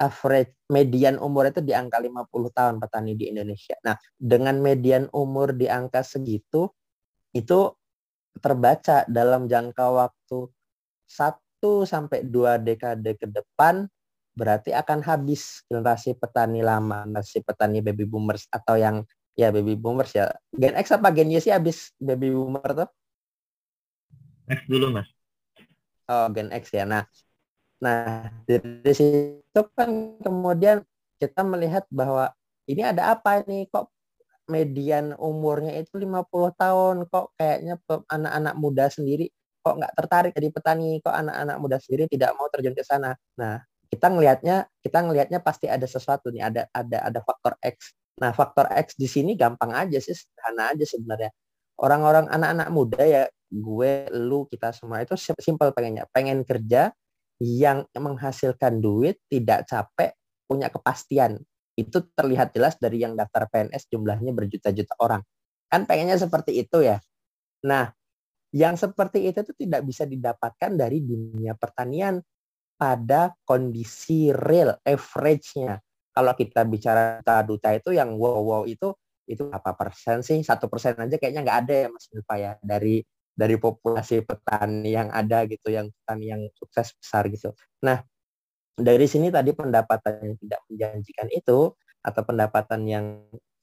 average 0.00 0.56
median 0.72 1.20
umur 1.20 1.52
itu 1.52 1.60
di 1.60 1.76
angka 1.76 2.00
50 2.00 2.24
tahun 2.56 2.74
petani 2.80 3.12
di 3.12 3.28
Indonesia. 3.28 3.76
Nah, 3.84 4.00
dengan 4.16 4.56
median 4.64 5.12
umur 5.12 5.52
di 5.52 5.68
angka 5.68 6.00
segitu 6.00 6.72
itu 7.36 7.68
terbaca 8.40 9.04
dalam 9.04 9.44
jangka 9.44 9.84
waktu 9.92 10.48
1 11.04 11.84
sampai 11.84 12.24
2 12.24 12.64
dekade 12.64 13.12
ke 13.20 13.28
depan 13.28 13.84
berarti 14.34 14.74
akan 14.74 15.00
habis 15.06 15.62
generasi 15.70 16.18
petani 16.18 16.60
lama, 16.60 17.06
generasi 17.06 17.40
petani 17.40 17.78
baby 17.80 18.04
boomers 18.06 18.50
atau 18.50 18.74
yang 18.74 19.06
ya 19.38 19.54
baby 19.54 19.78
boomers 19.78 20.14
ya. 20.14 20.30
Gen 20.54 20.74
X 20.74 20.94
apa 20.94 21.10
Gen 21.14 21.30
Y 21.30 21.38
sih 21.38 21.54
habis 21.54 21.94
baby 21.96 22.34
boomer 22.34 22.84
tuh? 22.84 22.88
X 24.50 24.60
dulu, 24.68 24.92
Mas. 24.92 25.08
Oh, 26.10 26.28
Gen 26.34 26.52
X 26.52 26.74
ya. 26.74 26.84
Nah, 26.84 27.08
Nah, 27.84 28.32
dari 28.48 28.94
situ 28.96 29.60
kan 29.76 30.16
kemudian 30.24 30.80
kita 31.20 31.44
melihat 31.44 31.84
bahwa 31.92 32.32
ini 32.64 32.80
ada 32.80 33.12
apa 33.12 33.44
ini 33.44 33.68
kok 33.68 33.92
median 34.48 35.12
umurnya 35.20 35.76
itu 35.76 36.00
50 36.00 36.52
tahun 36.56 37.04
kok 37.08 37.36
kayaknya 37.36 37.80
anak-anak 38.08 38.54
muda 38.56 38.88
sendiri 38.88 39.28
kok 39.64 39.80
nggak 39.80 39.94
tertarik 39.96 40.32
jadi 40.36 40.48
petani 40.52 41.00
kok 41.00 41.12
anak-anak 41.12 41.56
muda 41.60 41.76
sendiri 41.80 42.04
tidak 42.08 42.36
mau 42.36 42.48
terjun 42.52 42.76
ke 42.76 42.84
sana 42.84 43.16
nah 43.40 43.64
kita 43.94 44.10
ngelihatnya 44.10 44.66
kita 44.82 44.98
ngelihatnya 45.06 45.38
pasti 45.38 45.70
ada 45.70 45.86
sesuatu 45.86 46.34
nih 46.34 46.42
ada 46.42 46.62
ada 46.74 46.98
ada 47.06 47.20
faktor 47.22 47.54
X. 47.62 47.94
Nah 48.18 48.34
faktor 48.34 48.66
X 48.74 48.98
di 48.98 49.06
sini 49.06 49.38
gampang 49.38 49.70
aja 49.70 50.02
sih 50.02 50.18
sederhana 50.18 50.74
aja 50.74 50.82
sebenarnya. 50.82 51.30
Orang-orang 51.78 52.26
anak-anak 52.26 52.68
muda 52.74 53.02
ya 53.06 53.22
gue 53.54 54.10
lu 54.18 54.50
kita 54.50 54.74
semua 54.74 55.06
itu 55.06 55.14
simpel 55.38 55.70
pengennya. 55.70 56.10
Pengen 56.10 56.42
kerja 56.42 56.90
yang 57.38 57.86
menghasilkan 57.94 58.82
duit 58.82 59.22
tidak 59.30 59.70
capek 59.70 60.18
punya 60.50 60.66
kepastian. 60.74 61.38
Itu 61.78 62.06
terlihat 62.14 62.54
jelas 62.54 62.74
dari 62.78 63.02
yang 63.02 63.14
daftar 63.14 63.46
PNS 63.50 63.90
jumlahnya 63.90 64.34
berjuta-juta 64.34 64.94
orang. 64.98 65.22
Kan 65.70 65.86
pengennya 65.86 66.18
seperti 66.18 66.58
itu 66.66 66.82
ya. 66.82 66.98
Nah 67.66 67.94
yang 68.54 68.78
seperti 68.78 69.26
itu 69.26 69.42
tuh 69.42 69.54
tidak 69.58 69.82
bisa 69.82 70.06
didapatkan 70.06 70.78
dari 70.78 71.02
dunia 71.02 71.58
pertanian 71.58 72.22
pada 72.78 73.34
kondisi 73.46 74.30
real 74.34 74.76
average-nya. 74.82 75.80
Kalau 76.14 76.32
kita 76.38 76.62
bicara 76.62 77.22
duta 77.42 77.74
itu 77.74 77.90
yang 77.90 78.14
wow 78.14 78.38
wow 78.42 78.62
itu 78.66 78.94
itu 79.26 79.48
apa 79.50 79.74
persen 79.74 80.22
sih? 80.22 80.40
Satu 80.44 80.70
persen 80.70 80.94
aja 80.98 81.16
kayaknya 81.18 81.42
nggak 81.42 81.58
ada 81.66 81.74
ya 81.74 81.88
Mas 81.90 82.06
Milpa 82.12 82.34
ya 82.38 82.52
dari 82.62 83.02
dari 83.34 83.58
populasi 83.58 84.22
petani 84.22 84.94
yang 84.94 85.10
ada 85.10 85.42
gitu, 85.50 85.74
yang 85.74 85.90
petani 85.90 86.30
yang 86.30 86.42
sukses 86.54 86.94
besar 86.94 87.26
gitu. 87.32 87.50
Nah 87.82 87.98
dari 88.74 89.06
sini 89.06 89.30
tadi 89.30 89.54
pendapatan 89.54 90.14
yang 90.22 90.34
tidak 90.38 90.60
menjanjikan 90.70 91.28
itu 91.30 91.70
atau 92.04 92.22
pendapatan 92.26 92.82
yang 92.84 93.06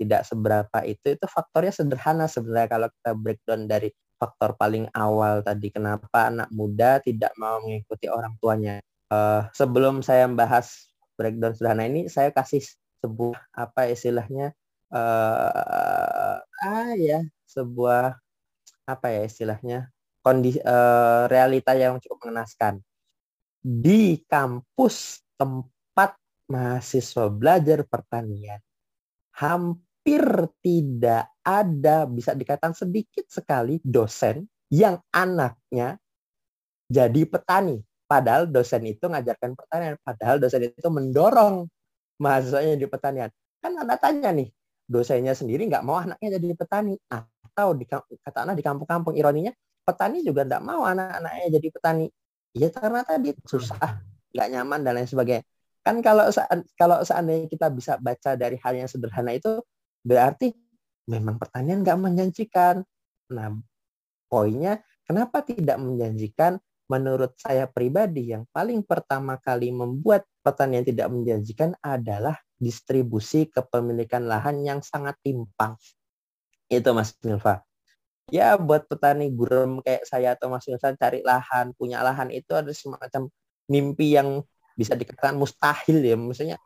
tidak 0.02 0.26
seberapa 0.26 0.82
itu 0.88 1.14
itu 1.14 1.26
faktornya 1.30 1.70
sederhana 1.76 2.26
sebenarnya 2.26 2.70
kalau 2.74 2.88
kita 2.90 3.12
breakdown 3.14 3.70
dari 3.70 3.94
faktor 4.18 4.58
paling 4.58 4.90
awal 4.98 5.46
tadi 5.46 5.70
kenapa 5.70 6.30
anak 6.30 6.50
muda 6.50 6.98
tidak 7.02 7.34
mau 7.38 7.62
mengikuti 7.62 8.06
orang 8.10 8.34
tuanya. 8.42 8.82
Uh, 9.12 9.44
sebelum 9.52 10.00
saya 10.00 10.24
membahas 10.24 10.88
breakdown 11.20 11.52
sederhana 11.52 11.84
ini, 11.84 12.08
saya 12.08 12.32
kasih 12.32 12.64
sebuah 13.04 13.36
apa 13.52 13.92
istilahnya 13.92 14.56
uh, 14.94 16.40
ah 16.40 16.94
ya 16.96 17.26
sebuah 17.50 18.16
apa 18.88 19.08
ya 19.12 19.22
istilahnya 19.28 19.92
kondisi 20.22 20.62
uh, 20.62 21.26
realita 21.28 21.74
yang 21.74 21.98
cukup 22.00 22.30
mengenaskan 22.30 22.80
di 23.60 24.22
kampus 24.30 25.26
tempat 25.36 26.16
mahasiswa 26.46 27.28
belajar 27.34 27.84
pertanian 27.90 28.62
hampir 29.34 30.24
tidak 30.62 31.34
ada 31.42 32.06
bisa 32.06 32.38
dikatakan 32.38 32.78
sedikit 32.78 33.26
sekali 33.26 33.82
dosen 33.82 34.46
yang 34.70 35.02
anaknya 35.10 35.98
jadi 36.92 37.26
petani. 37.26 37.82
Padahal 38.12 38.44
dosen 38.52 38.84
itu 38.84 39.08
ngajarkan 39.08 39.56
pertanian. 39.56 39.96
Padahal 40.04 40.36
dosen 40.36 40.68
itu 40.68 40.90
mendorong 40.92 41.64
mahasiswanya 42.20 42.76
di 42.76 42.84
pertanian. 42.92 43.32
Kan 43.64 43.72
anda 43.80 43.96
tanya 43.96 44.36
nih, 44.36 44.52
dosennya 44.84 45.32
sendiri 45.32 45.64
nggak 45.72 45.80
mau 45.80 45.96
anaknya 45.96 46.36
jadi 46.36 46.60
petani. 46.60 47.00
Atau 47.08 47.72
di, 47.80 47.88
kata 47.88 48.44
anak 48.44 48.60
di 48.60 48.64
kampung-kampung 48.68 49.16
ironinya, 49.16 49.56
petani 49.88 50.28
juga 50.28 50.44
nggak 50.44 50.60
mau 50.60 50.84
anak-anaknya 50.84 51.48
jadi 51.56 51.68
petani. 51.72 52.06
Ya 52.52 52.68
karena 52.68 53.00
tadi 53.08 53.32
susah, 53.48 54.04
nggak 54.36 54.48
nyaman 54.60 54.80
dan 54.84 54.92
lain 55.00 55.08
sebagainya. 55.08 55.48
Kan 55.80 56.04
kalau 56.04 56.28
kalau 56.76 57.00
seandainya 57.08 57.48
kita 57.48 57.72
bisa 57.72 57.96
baca 57.96 58.36
dari 58.36 58.60
hal 58.60 58.76
yang 58.76 58.92
sederhana 58.92 59.32
itu, 59.32 59.64
berarti 60.04 60.52
memang 61.08 61.40
pertanian 61.40 61.80
nggak 61.80 61.96
menjanjikan. 61.96 62.84
Nah, 63.32 63.56
poinnya 64.28 64.84
kenapa 65.08 65.48
tidak 65.48 65.80
menjanjikan? 65.80 66.60
Menurut 66.92 67.40
saya 67.40 67.72
pribadi 67.72 68.36
yang 68.36 68.44
paling 68.52 68.84
pertama 68.84 69.40
kali 69.40 69.72
membuat 69.72 70.28
pertanian 70.44 70.84
tidak 70.84 71.08
menjanjikan 71.08 71.72
adalah 71.80 72.36
distribusi 72.60 73.48
kepemilikan 73.48 74.28
lahan 74.28 74.60
yang 74.60 74.84
sangat 74.84 75.16
timpang. 75.24 75.80
Itu 76.68 76.92
Mas 76.92 77.16
Milva. 77.24 77.64
Ya 78.28 78.60
buat 78.60 78.92
petani 78.92 79.32
gurem 79.32 79.80
kayak 79.80 80.04
saya 80.04 80.36
atau 80.36 80.52
Mas 80.52 80.68
Milva 80.68 80.92
cari 80.92 81.24
lahan, 81.24 81.72
punya 81.80 82.04
lahan 82.04 82.28
itu 82.28 82.52
ada 82.52 82.76
semacam 82.76 83.32
mimpi 83.72 84.20
yang 84.20 84.44
bisa 84.76 84.92
dikatakan 84.92 85.40
mustahil 85.40 86.04
ya. 86.04 86.20
Maksudnya 86.20 86.60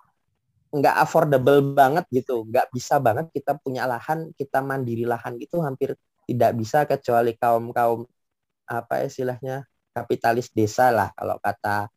nggak 0.73 0.95
affordable 1.05 1.61
banget 1.77 2.09
gitu, 2.09 2.49
nggak 2.49 2.73
bisa 2.73 2.97
banget 2.97 3.29
kita 3.29 3.61
punya 3.61 3.85
lahan, 3.85 4.33
kita 4.33 4.65
mandiri 4.65 5.05
lahan 5.05 5.37
gitu 5.37 5.61
hampir 5.61 5.93
tidak 6.25 6.51
bisa 6.57 6.89
kecuali 6.89 7.37
kaum 7.37 7.69
kaum 7.69 8.09
apa 8.65 9.05
istilahnya 9.05 9.69
kapitalis 9.95 10.51
desa 10.51 10.91
lah 10.91 11.09
kalau 11.15 11.39
kata 11.39 11.87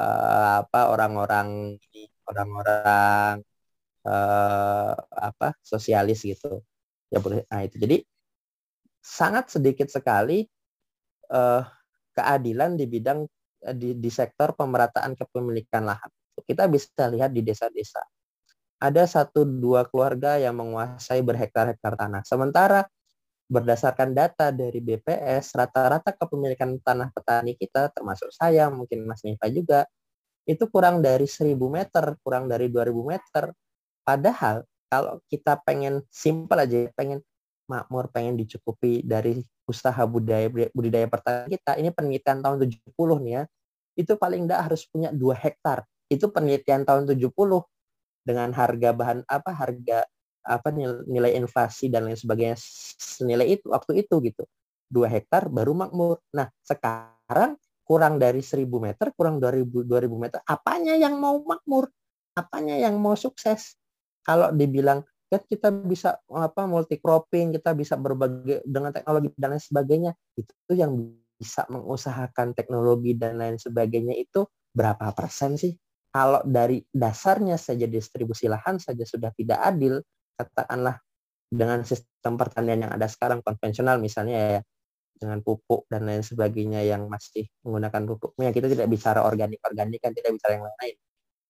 uh, 0.00 0.64
apa 0.64 0.80
orang-orang 0.88 1.76
orang-orang 2.24 3.44
uh, 4.08 4.92
apa 5.12 5.52
sosialis 5.60 6.24
gitu 6.24 6.64
ya 7.12 7.20
boleh 7.20 7.44
nah 7.52 7.60
itu 7.60 7.76
jadi 7.76 8.00
sangat 9.04 9.52
sedikit 9.52 9.92
sekali 9.92 10.48
uh, 11.28 11.62
keadilan 12.16 12.80
di 12.80 12.88
bidang 12.88 13.28
di, 13.76 14.00
di 14.00 14.10
sektor 14.10 14.56
pemerataan 14.56 15.12
kepemilikan 15.12 15.84
lahan 15.84 16.08
kita 16.42 16.66
bisa 16.66 17.06
lihat 17.06 17.30
di 17.30 17.46
desa-desa. 17.46 18.02
Ada 18.82 19.06
satu 19.06 19.46
dua 19.46 19.86
keluarga 19.86 20.34
yang 20.36 20.58
menguasai 20.58 21.22
berhektar-hektar 21.22 21.94
tanah. 21.94 22.26
Sementara 22.26 22.82
berdasarkan 23.48 24.16
data 24.16 24.50
dari 24.50 24.80
BPS, 24.80 25.54
rata-rata 25.56 26.16
kepemilikan 26.16 26.80
tanah 26.80 27.12
petani 27.12 27.54
kita, 27.54 27.92
termasuk 27.92 28.32
saya, 28.32 28.72
mungkin 28.72 29.04
Mas 29.04 29.20
Nifa 29.22 29.46
juga, 29.52 29.84
itu 30.48 30.64
kurang 30.68 31.00
dari 31.04 31.28
1000 31.28 31.56
meter, 31.68 32.16
kurang 32.24 32.48
dari 32.48 32.68
2000 32.72 33.04
meter. 33.04 33.52
Padahal 34.04 34.64
kalau 34.88 35.20
kita 35.28 35.60
pengen 35.64 36.04
simpel 36.08 36.60
aja, 36.60 36.88
pengen 36.96 37.20
makmur, 37.68 38.12
pengen 38.12 38.36
dicukupi 38.36 39.00
dari 39.04 39.40
usaha 39.64 40.04
budaya 40.04 40.48
budidaya 40.72 41.08
pertanian 41.08 41.48
kita, 41.48 41.72
ini 41.80 41.88
penelitian 41.92 42.44
tahun 42.44 42.56
70 42.68 43.24
nih 43.24 43.32
ya, 43.40 43.42
itu 43.96 44.12
paling 44.18 44.44
tidak 44.44 44.60
harus 44.68 44.82
punya 44.90 45.08
dua 45.14 45.38
hektar 45.38 45.86
itu 46.12 46.28
penelitian 46.28 46.84
tahun 46.84 47.08
70 47.08 47.32
dengan 48.24 48.48
harga 48.52 48.90
bahan 48.92 49.18
apa 49.28 49.50
harga 49.52 49.98
apa 50.44 50.68
nilai 51.08 51.34
inflasi 51.40 51.88
dan 51.88 52.06
lain 52.06 52.18
sebagainya 52.20 52.56
senilai 53.00 53.58
itu 53.58 53.72
waktu 53.72 54.04
itu 54.04 54.20
gitu. 54.20 54.44
Dua 54.86 55.08
hektar 55.08 55.48
baru 55.48 55.72
makmur. 55.72 56.20
Nah 56.36 56.52
sekarang 56.60 57.56
kurang 57.84 58.16
dari 58.16 58.40
1000 58.40 58.80
meter 58.80 59.12
kurang 59.12 59.36
2000 59.40 59.84
2000 59.84 60.16
meter 60.16 60.40
apanya 60.44 60.96
yang 60.96 61.16
mau 61.20 61.40
makmur? 61.44 61.88
Apanya 62.36 62.76
yang 62.76 62.98
mau 63.00 63.14
sukses? 63.16 63.76
Kalau 64.24 64.52
dibilang 64.52 65.04
kan 65.28 65.42
kita 65.44 65.68
bisa 65.72 66.20
apa 66.30 66.62
multi 66.68 67.00
cropping 67.00 67.56
kita 67.58 67.74
bisa 67.74 67.98
berbagai 67.98 68.62
dengan 68.62 68.94
teknologi 68.94 69.34
dan 69.34 69.56
lain 69.56 69.64
sebagainya 69.64 70.12
itu 70.38 70.72
yang 70.72 70.94
bisa 71.34 71.66
mengusahakan 71.66 72.54
teknologi 72.54 73.18
dan 73.18 73.36
lain 73.36 73.58
sebagainya 73.58 74.14
itu 74.14 74.46
berapa 74.70 75.10
persen 75.12 75.58
sih? 75.58 75.74
Kalau 76.14 76.46
dari 76.46 76.78
dasarnya 76.94 77.58
saja 77.58 77.90
distribusi 77.90 78.46
lahan 78.46 78.78
saja 78.78 79.02
sudah 79.02 79.34
tidak 79.34 79.58
adil, 79.58 79.98
katakanlah 80.34 81.00
dengan 81.54 81.86
sistem 81.86 82.34
pertanian 82.34 82.88
yang 82.88 82.92
ada 82.92 83.06
sekarang 83.06 83.40
konvensional 83.44 84.02
misalnya 84.02 84.58
ya 84.58 84.60
dengan 85.14 85.38
pupuk 85.40 85.86
dan 85.86 86.04
lain 86.04 86.20
sebagainya 86.26 86.82
yang 86.82 87.06
masih 87.06 87.46
menggunakan 87.62 88.02
pupuknya 88.04 88.50
kita 88.50 88.66
tidak 88.66 88.90
bicara 88.90 89.22
organik 89.22 89.62
organik 89.62 90.02
kan 90.02 90.10
tidak 90.10 90.34
bicara 90.34 90.58
yang 90.58 90.66
lain. 90.66 90.96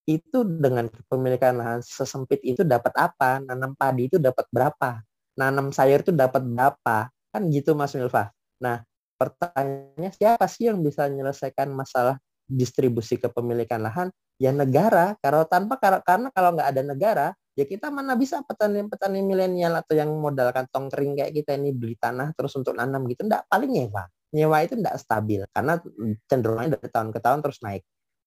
Itu 0.05 0.45
dengan 0.45 0.93
kepemilikan 0.93 1.57
lahan 1.57 1.81
sesempit 1.81 2.45
itu 2.45 2.61
dapat 2.61 2.93
apa? 2.93 3.41
Nanam 3.41 3.73
padi 3.73 4.12
itu 4.12 4.21
dapat 4.21 4.45
berapa? 4.53 5.00
Nanam 5.41 5.73
sayur 5.73 6.05
itu 6.05 6.12
dapat 6.12 6.45
berapa? 6.45 7.09
Kan 7.33 7.49
gitu 7.49 7.73
Mas 7.73 7.97
Milva. 7.97 8.29
Nah 8.61 8.85
pertanyaannya 9.17 10.12
siapa 10.12 10.45
sih 10.45 10.69
yang 10.69 10.85
bisa 10.85 11.09
menyelesaikan 11.09 11.73
masalah 11.73 12.21
distribusi 12.45 13.17
kepemilikan 13.17 13.81
lahan? 13.81 14.12
Ya 14.37 14.53
negara. 14.53 15.17
Kalau 15.25 15.49
tanpa 15.49 15.81
karena 15.81 16.29
kalau 16.37 16.53
nggak 16.53 16.69
ada 16.69 16.83
negara 16.85 17.26
ya 17.54 17.64
kita 17.64 17.88
mana 17.90 18.18
bisa 18.18 18.42
petani-petani 18.42 19.23
milenial 19.23 19.78
atau 19.78 19.94
yang 19.94 20.11
modal 20.11 20.50
kantong 20.50 20.90
kering 20.90 21.14
kayak 21.14 21.32
kita 21.34 21.54
ini 21.54 21.70
beli 21.70 21.94
tanah 21.94 22.34
terus 22.34 22.54
untuk 22.58 22.75
nanam 22.75 23.06
gitu 23.06 23.26
enggak 23.26 23.46
paling 23.46 23.70
nyewa. 23.70 24.11
Nyewa 24.34 24.58
itu 24.66 24.75
enggak 24.75 24.99
stabil 24.99 25.46
karena 25.54 25.78
cenderungnya 26.26 26.75
dari 26.75 26.88
tahun 26.90 27.08
ke 27.14 27.20
tahun 27.23 27.38
terus 27.46 27.58
naik. 27.62 27.82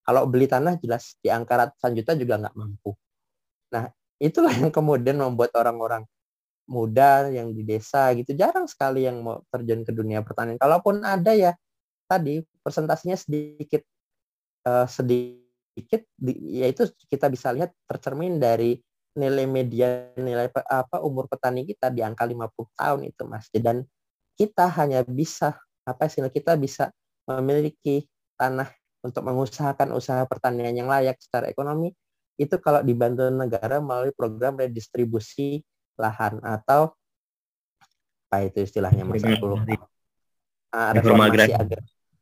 Kalau 0.07 0.24
beli 0.31 0.48
tanah 0.48 0.79
jelas 0.79 1.19
di 1.19 1.27
angka 1.27 1.60
ratusan 1.60 1.91
juta 2.00 2.12
juga 2.15 2.39
nggak 2.39 2.55
mampu. 2.55 2.96
Nah 3.75 3.91
itulah 4.17 4.55
yang 4.55 4.72
kemudian 4.72 5.19
membuat 5.19 5.51
orang-orang 5.60 6.07
muda 6.67 7.31
yang 7.31 7.55
di 7.55 7.63
desa 7.63 8.12
gitu 8.15 8.36
jarang 8.36 8.67
sekali 8.67 9.07
yang 9.07 9.24
mau 9.24 9.43
terjun 9.51 9.84
ke 9.84 9.91
dunia 9.91 10.24
pertanian. 10.24 10.55
Kalaupun 10.55 11.03
ada 11.03 11.36
ya 11.36 11.51
tadi 12.07 12.39
persentasenya 12.63 13.19
sedikit 13.19 13.84
uh, 14.63 14.88
sedikit 14.88 16.07
yaitu 16.48 16.88
kita 17.12 17.27
bisa 17.27 17.51
lihat 17.51 17.75
tercermin 17.88 18.39
dari 18.39 18.79
nilai 19.18 19.50
media 19.50 20.14
nilai 20.14 20.48
apa 20.70 21.02
umur 21.02 21.26
petani 21.26 21.66
kita 21.66 21.90
di 21.90 22.06
angka 22.06 22.24
50 22.24 22.54
tahun 22.78 23.00
itu 23.10 23.24
Mas. 23.26 23.50
Dan 23.50 23.82
kita 24.38 24.70
hanya 24.78 25.02
bisa 25.02 25.58
apa 25.82 26.06
istilah 26.06 26.30
kita 26.30 26.54
bisa 26.54 26.94
memiliki 27.26 28.06
tanah 28.38 28.70
untuk 29.02 29.26
mengusahakan 29.26 29.98
usaha 29.98 30.22
pertanian 30.30 30.78
yang 30.78 30.88
layak 30.88 31.18
secara 31.18 31.50
ekonomi 31.50 31.92
itu 32.38 32.54
kalau 32.62 32.86
dibantu 32.86 33.26
negara 33.34 33.82
melalui 33.82 34.14
program 34.14 34.62
redistribusi 34.62 35.66
lahan 35.98 36.38
atau 36.46 36.94
apa 38.30 38.38
itu 38.46 38.62
istilahnya 38.62 39.04
Mas 39.08 39.26
Uh, 40.68 40.92
reforma 41.00 41.32
agraria. 41.32 41.58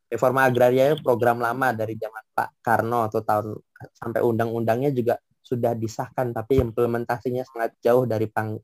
Reforma 0.06 0.46
agraria 0.46 0.94
program 1.02 1.42
lama 1.42 1.74
dari 1.74 1.98
zaman 1.98 2.22
Pak 2.30 2.62
Karno 2.62 3.10
atau 3.10 3.26
tahun 3.26 3.58
sampai 3.98 4.22
undang-undangnya 4.22 4.94
juga 4.94 5.18
sudah 5.46 5.78
disahkan 5.78 6.34
tapi 6.34 6.58
implementasinya 6.58 7.46
sangat 7.46 7.78
jauh 7.86 8.10
dari 8.10 8.26
pang, 8.26 8.58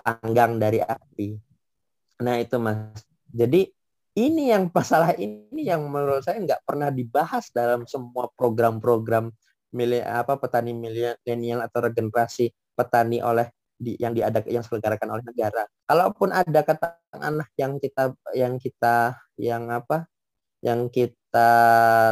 panggang 0.00 0.56
dari 0.56 0.80
api. 0.80 1.36
Nah 2.24 2.40
itu 2.40 2.56
mas. 2.56 3.04
Jadi 3.28 3.68
ini 4.16 4.48
yang 4.48 4.72
masalah 4.72 5.12
ini 5.20 5.68
yang 5.68 5.84
menurut 5.84 6.24
saya 6.24 6.40
nggak 6.40 6.64
pernah 6.64 6.88
dibahas 6.88 7.52
dalam 7.52 7.84
semua 7.84 8.32
program-program 8.32 9.28
milik 9.74 10.06
apa 10.06 10.38
petani 10.38 10.70
milenial 10.70 11.66
atau 11.66 11.90
regenerasi 11.90 12.54
petani 12.78 13.18
oleh 13.18 13.50
di, 13.74 13.98
yang 13.98 14.14
diadakan 14.14 14.48
yang 14.48 14.62
diselenggarakan 14.62 15.08
oleh 15.18 15.24
negara. 15.26 15.62
Kalaupun 15.84 16.30
ada 16.30 16.60
katakanlah 16.62 17.48
yang 17.58 17.82
kita 17.82 18.14
yang 18.32 18.54
kita 18.56 19.18
yang 19.34 19.66
apa 19.68 20.06
yang 20.62 20.88
kita 20.88 21.50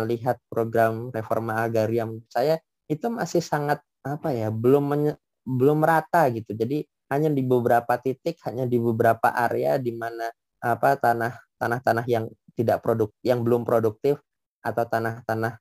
lihat 0.05 0.43
program 0.51 1.09
reforma 1.15 1.65
agraria 1.65 2.05
saya 2.29 2.59
itu 2.91 3.07
masih 3.09 3.41
sangat 3.41 3.81
apa 4.03 4.35
ya 4.35 4.51
belum 4.51 4.85
menye, 4.87 5.13
belum 5.47 5.83
rata 5.83 6.29
gitu. 6.35 6.55
Jadi 6.55 6.85
hanya 7.13 7.29
di 7.31 7.43
beberapa 7.45 7.95
titik, 8.01 8.39
hanya 8.47 8.65
di 8.67 8.79
beberapa 8.81 9.31
area 9.31 9.77
di 9.79 9.93
mana 9.95 10.31
apa 10.63 10.95
tanah 10.99 11.35
tanah-tanah 11.59 12.05
yang 12.07 12.31
tidak 12.55 12.83
produk 12.85 13.11
yang 13.25 13.43
belum 13.43 13.63
produktif 13.67 14.21
atau 14.63 14.85
tanah-tanah 14.87 15.59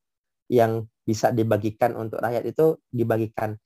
yang 0.52 0.86
bisa 1.08 1.34
dibagikan 1.34 1.96
untuk 1.98 2.22
rakyat 2.22 2.44
itu 2.46 2.78
dibagikan. 2.92 3.58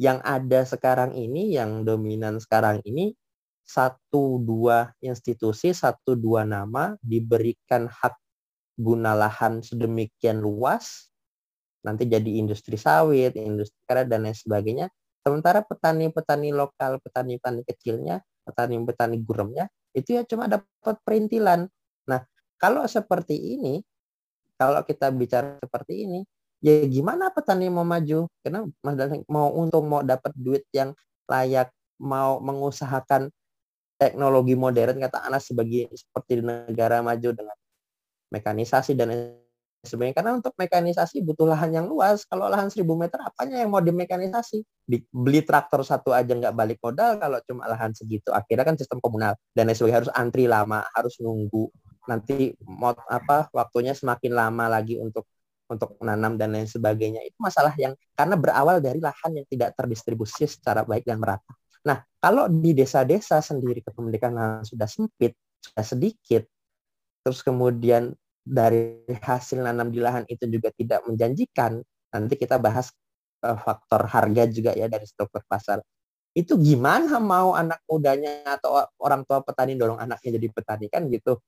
Yang 0.00 0.18
ada 0.24 0.60
sekarang 0.64 1.12
ini, 1.12 1.52
yang 1.52 1.84
dominan 1.84 2.40
sekarang 2.40 2.80
ini 2.88 3.12
satu 3.60 4.40
dua 4.40 4.90
institusi, 5.04 5.70
satu 5.76 6.16
dua 6.16 6.42
nama 6.48 6.96
diberikan 7.04 7.86
hak 7.86 8.16
guna 8.80 9.12
lahan 9.12 9.60
sedemikian 9.60 10.40
luas 10.40 11.09
nanti 11.84 12.04
jadi 12.08 12.30
industri 12.40 12.76
sawit, 12.76 13.36
industri 13.36 13.80
karet 13.88 14.06
dan 14.08 14.28
lain 14.28 14.36
sebagainya. 14.36 14.86
Sementara 15.20 15.60
petani-petani 15.64 16.52
lokal, 16.52 16.96
petani-petani 17.00 17.60
kecilnya, 17.64 18.24
petani-petani 18.44 19.20
guremnya 19.20 19.68
itu 19.92 20.16
ya 20.16 20.22
cuma 20.24 20.46
dapat 20.46 20.96
perintilan. 21.02 21.66
Nah, 22.06 22.20
kalau 22.56 22.86
seperti 22.86 23.36
ini, 23.58 23.82
kalau 24.54 24.84
kita 24.86 25.10
bicara 25.10 25.58
seperti 25.58 26.06
ini, 26.06 26.20
ya 26.62 26.84
gimana 26.86 27.32
petani 27.32 27.68
mau 27.72 27.84
maju? 27.84 28.28
Karena 28.44 28.64
Mas 28.84 28.96
mau 29.26 29.50
untung, 29.56 29.88
mau 29.90 30.00
dapat 30.04 30.32
duit 30.36 30.64
yang 30.72 30.94
layak, 31.26 31.72
mau 32.00 32.38
mengusahakan 32.40 33.28
teknologi 34.00 34.56
modern 34.56 34.96
kata 34.96 35.28
anak 35.28 35.44
sebagai 35.44 35.92
seperti 35.92 36.40
negara 36.40 37.04
maju 37.04 37.36
dengan 37.36 37.56
mekanisasi 38.32 38.96
dan 38.96 39.36
sebenarnya. 39.84 40.16
Karena 40.20 40.32
untuk 40.36 40.52
mekanisasi 40.56 41.24
butuh 41.24 41.48
lahan 41.48 41.70
yang 41.72 41.86
luas. 41.88 42.24
Kalau 42.28 42.46
lahan 42.48 42.68
1000 42.68 42.84
meter 42.96 43.18
apanya 43.20 43.60
yang 43.64 43.70
mau 43.72 43.80
dimekanisasi? 43.80 44.64
Beli 45.10 45.40
traktor 45.42 45.80
satu 45.82 46.12
aja 46.12 46.32
nggak 46.36 46.54
balik 46.54 46.78
modal 46.84 47.16
kalau 47.16 47.38
cuma 47.48 47.68
lahan 47.68 47.92
segitu. 47.96 48.30
Akhirnya 48.32 48.64
kan 48.68 48.76
sistem 48.76 49.00
komunal. 49.00 49.36
Dan 49.52 49.68
lain 49.68 49.76
sebagainya 49.76 50.04
harus 50.04 50.12
antri 50.12 50.44
lama 50.44 50.84
harus 50.92 51.16
nunggu. 51.18 51.72
Nanti 52.08 52.52
mau 52.64 52.92
apa 53.08 53.48
waktunya 53.54 53.96
semakin 53.96 54.32
lama 54.32 54.64
lagi 54.68 55.00
untuk 55.00 55.24
untuk 55.70 55.94
menanam 56.02 56.34
dan 56.34 56.50
lain 56.50 56.66
sebagainya. 56.66 57.22
Itu 57.22 57.38
masalah 57.38 57.72
yang 57.78 57.94
karena 58.18 58.34
berawal 58.34 58.82
dari 58.82 58.98
lahan 58.98 59.38
yang 59.38 59.46
tidak 59.46 59.78
terdistribusi 59.78 60.44
secara 60.50 60.82
baik 60.82 61.06
dan 61.06 61.22
merata. 61.22 61.54
Nah 61.86 62.02
kalau 62.20 62.50
di 62.50 62.76
desa-desa 62.76 63.40
sendiri 63.40 63.80
kepemilikan 63.80 64.34
lahan 64.34 64.66
sudah 64.66 64.90
sempit 64.90 65.32
sudah 65.60 65.84
sedikit 65.84 66.42
terus 67.20 67.44
kemudian 67.44 68.16
dari 68.40 69.04
hasil 69.08 69.60
nanam 69.62 69.92
di 69.92 70.00
lahan 70.00 70.24
itu 70.26 70.48
juga 70.48 70.72
tidak 70.74 71.04
menjanjikan, 71.06 71.80
nanti 72.10 72.34
kita 72.34 72.56
bahas 72.56 72.90
uh, 73.44 73.58
faktor 73.58 74.08
harga 74.08 74.48
juga 74.48 74.72
ya 74.76 74.88
dari 74.88 75.04
struktur 75.04 75.44
pasar. 75.46 75.80
Itu 76.32 76.56
gimana 76.62 77.18
mau 77.18 77.58
anak 77.58 77.82
mudanya 77.90 78.46
atau 78.58 78.86
orang 79.02 79.26
tua 79.26 79.42
petani 79.42 79.74
dorong 79.74 79.98
anaknya 79.98 80.38
jadi 80.38 80.48
petani 80.50 80.86
kan 80.88 81.06
gitu. 81.10 81.38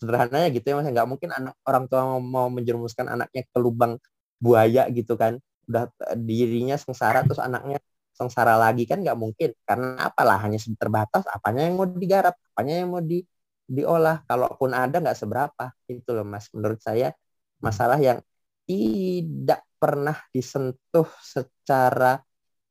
Sederhananya 0.00 0.48
gitu 0.50 0.66
ya 0.74 0.80
nggak 0.80 1.08
mungkin 1.08 1.30
anak 1.30 1.54
orang 1.68 1.84
tua 1.86 2.18
mau 2.18 2.48
menjerumuskan 2.50 3.06
anaknya 3.08 3.42
ke 3.46 3.58
lubang 3.60 4.00
buaya 4.40 4.88
gitu 4.90 5.14
kan. 5.20 5.38
Udah 5.68 5.88
dirinya 6.18 6.76
sengsara 6.80 7.24
terus 7.24 7.40
anaknya 7.40 7.78
sengsara 8.14 8.54
lagi 8.56 8.86
kan 8.86 9.02
nggak 9.02 9.18
mungkin 9.18 9.50
karena 9.66 10.08
apalah 10.08 10.38
hanya 10.46 10.58
terbatas 10.78 11.26
apanya 11.26 11.66
yang 11.66 11.74
mau 11.74 11.86
digarap 11.88 12.34
apanya 12.54 12.74
yang 12.82 12.88
mau 12.94 13.02
di 13.02 13.26
diolah. 13.64 14.22
Kalaupun 14.28 14.70
ada 14.76 15.00
nggak 15.00 15.18
seberapa. 15.18 15.64
Itu 15.88 16.12
loh 16.16 16.26
mas. 16.26 16.48
Menurut 16.52 16.80
saya 16.80 17.12
masalah 17.60 17.96
yang 18.00 18.20
tidak 18.64 19.64
pernah 19.76 20.16
disentuh 20.32 21.08
secara 21.20 22.20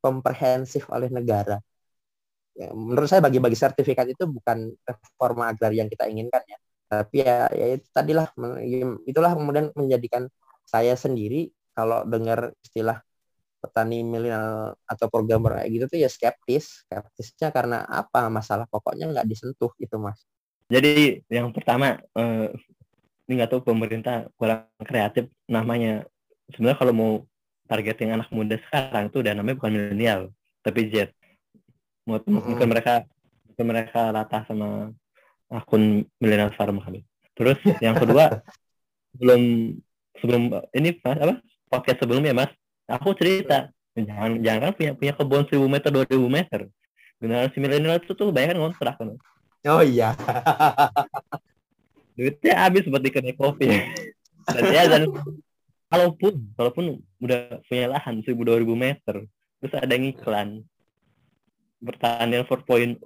komprehensif 0.01 0.89
oleh 0.89 1.10
negara. 1.13 1.62
Ya, 2.53 2.69
menurut 2.69 3.10
saya 3.10 3.21
bagi-bagi 3.21 3.58
sertifikat 3.58 4.13
itu 4.13 4.29
bukan 4.29 4.73
reforma 4.86 5.49
agraria 5.49 5.86
yang 5.86 5.89
kita 5.89 6.06
inginkan 6.10 6.41
ya. 6.45 6.58
Tapi 6.89 7.15
ya, 7.25 7.49
ya 7.49 7.65
itu 7.77 7.88
tadilah. 7.89 8.29
Itulah 9.10 9.34
kemudian 9.34 9.73
menjadikan 9.73 10.29
saya 10.65 10.93
sendiri 10.93 11.49
kalau 11.73 12.06
dengar 12.06 12.53
istilah 12.62 13.01
petani 13.58 14.03
milenial 14.06 14.75
atau 14.86 15.08
programmer 15.10 15.63
kayak 15.63 15.69
gitu 15.73 15.86
tuh 15.89 15.99
ya 16.01 16.10
skeptis. 16.10 16.86
Skeptisnya 16.86 17.49
karena 17.49 17.82
apa? 17.86 18.29
Masalah 18.29 18.69
pokoknya 18.69 19.10
nggak 19.10 19.25
disentuh 19.25 19.73
itu 19.82 19.97
mas 19.97 20.21
jadi 20.71 21.21
yang 21.28 21.52
pertama 21.52 21.99
eh, 21.99 22.47
ini 23.28 23.39
nggak 23.39 23.52
tahu 23.52 23.62
pemerintah 23.63 24.28
kurang 24.36 24.67
kreatif 24.84 25.32
namanya. 25.47 26.04
Sebenarnya 26.52 26.80
kalau 26.80 26.93
mau 26.93 27.12
targeting 27.67 28.12
anak 28.12 28.28
muda 28.30 28.60
sekarang 28.67 29.08
tuh 29.10 29.23
udah 29.23 29.34
namanya 29.34 29.58
bukan 29.58 29.73
milenial 29.73 30.21
tapi 30.63 30.91
Z. 30.91 31.12
Mungkin, 32.04 32.36
mm 32.36 32.41
-hmm. 32.43 32.67
mereka 32.67 32.93
mungkin 33.47 33.65
mereka 33.67 34.02
rata 34.12 34.43
sama 34.43 34.91
akun 35.47 36.04
milenial 36.19 36.52
farm 36.56 36.84
kali. 36.84 37.08
Terus 37.34 37.58
yang 37.80 37.95
kedua 37.95 38.43
sebelum 39.15 39.41
sebelum 40.19 40.43
ini 40.76 40.99
mas 40.99 41.19
apa 41.19 41.36
podcast 41.69 41.99
sebelumnya 42.04 42.34
mas 42.34 42.52
aku 42.89 43.13
cerita 43.17 43.69
jangan 43.93 44.41
jangan 44.41 44.71
punya 44.73 44.91
punya 44.97 45.13
kebun 45.13 45.45
seribu 45.45 45.67
meter 45.69 45.89
dua 45.93 46.06
ribu 46.10 46.28
meter 46.30 46.69
generasi 47.21 47.58
milenial 47.62 48.02
itu 48.02 48.13
tuh 48.17 48.34
bayangkan 48.34 48.62
ngontrak 48.62 48.97
kan 48.97 49.13
Oh 49.67 49.84
iya. 49.84 50.12
Duitnya 52.17 52.54
habis 52.67 52.86
buat 52.86 53.02
kedai 53.02 53.34
kopi. 53.34 53.67
dan 54.43 54.63
ya 54.76 54.84
dan 54.91 55.08
kalaupun 55.88 56.52
kalaupun 56.60 56.86
udah 57.23 57.63
punya 57.63 57.88
lahan 57.88 58.19
1000 58.19 58.36
2000 58.36 58.76
meter, 58.76 59.15
terus 59.63 59.73
ada 59.80 59.95
yang 59.95 60.12
iklan 60.12 60.67
pertanian 61.80 62.43
4.0 62.43 62.99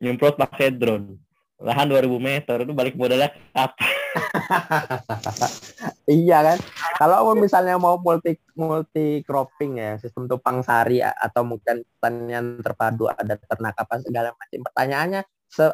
nyemprot 0.00 0.36
pakai 0.36 0.72
drone 0.72 1.16
lahan 1.58 1.90
2000 1.90 2.22
meter 2.22 2.56
itu 2.62 2.72
balik 2.72 2.94
modalnya 2.94 3.34
apa? 3.50 3.86
iya 6.06 6.38
kan 6.40 6.58
kalau 6.96 7.34
misalnya 7.34 7.74
mau 7.76 7.98
multi 7.98 8.38
multi 8.54 9.26
cropping 9.26 9.82
ya 9.82 9.92
sistem 9.98 10.30
tupang 10.30 10.62
sari 10.62 11.02
atau 11.02 11.42
mungkin 11.42 11.82
pertanian 11.98 12.62
terpadu 12.62 13.10
ada 13.10 13.34
ternak 13.36 13.74
apa 13.74 14.00
segala 14.00 14.30
macam 14.38 14.60
pertanyaannya 14.70 15.22
se, 15.48 15.64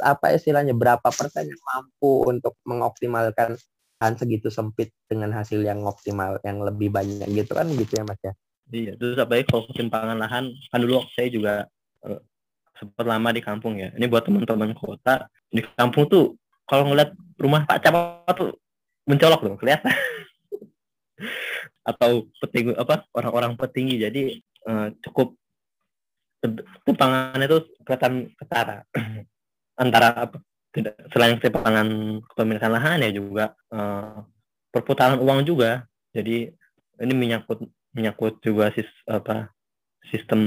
apa 0.00 0.32
istilahnya 0.34 0.72
berapa 0.72 1.04
persen 1.04 1.48
yang 1.48 1.62
mampu 1.62 2.26
untuk 2.26 2.56
mengoptimalkan 2.64 3.60
lahan 4.02 4.14
segitu 4.18 4.50
sempit 4.50 4.90
dengan 5.06 5.30
hasil 5.30 5.62
yang 5.62 5.84
optimal 5.86 6.42
yang 6.42 6.58
lebih 6.58 6.90
banyak 6.90 7.28
gitu 7.30 7.52
kan 7.54 7.70
gitu 7.70 7.92
ya 8.00 8.04
mas 8.08 8.18
ya? 8.24 8.32
Iya 8.72 8.92
terus 8.96 9.20
apalagi 9.20 9.46
kalau 9.46 9.68
ketimpangan 9.70 10.18
lahan 10.18 10.44
kan 10.72 10.78
dulu 10.80 11.06
saya 11.14 11.28
juga 11.30 11.54
uh, 12.02 12.20
sempat 12.82 13.06
lama 13.06 13.30
di 13.30 13.38
kampung 13.38 13.78
ya. 13.78 13.94
Ini 13.94 14.10
buat 14.10 14.26
teman-teman 14.26 14.74
kota 14.74 15.30
di 15.54 15.62
kampung 15.78 16.10
tuh 16.10 16.34
kalau 16.66 16.90
ngeliat 16.90 17.14
rumah 17.38 17.62
Pak 17.62 17.78
Camat 17.78 18.34
tuh 18.34 18.58
mencolok 19.06 19.40
loh 19.46 19.54
kelihatan. 19.54 19.94
Atau 21.88 22.26
petinggi 22.42 22.74
apa 22.74 23.06
orang-orang 23.14 23.54
petinggi. 23.54 24.02
Jadi 24.02 24.22
uh, 24.66 24.90
cukup 24.98 25.38
ketimpangan 26.42 27.38
itu 27.38 27.58
kelihatan 27.86 28.14
ketara 28.34 28.82
antara 29.82 30.28
tidak 30.74 30.96
selain 31.14 31.38
ketimpangan 31.38 32.18
kepemilikan 32.32 32.72
lahan 32.72 33.04
ya 33.04 33.10
juga 33.14 33.54
uh, 33.70 34.26
perputaran 34.74 35.22
uang 35.22 35.46
juga 35.46 35.86
jadi 36.12 36.50
ini 37.02 37.14
menyangkut 37.14 37.64
menyangkut 37.92 38.40
juga 38.44 38.72
sis 38.72 38.88
apa 39.06 39.52
sistem 40.08 40.40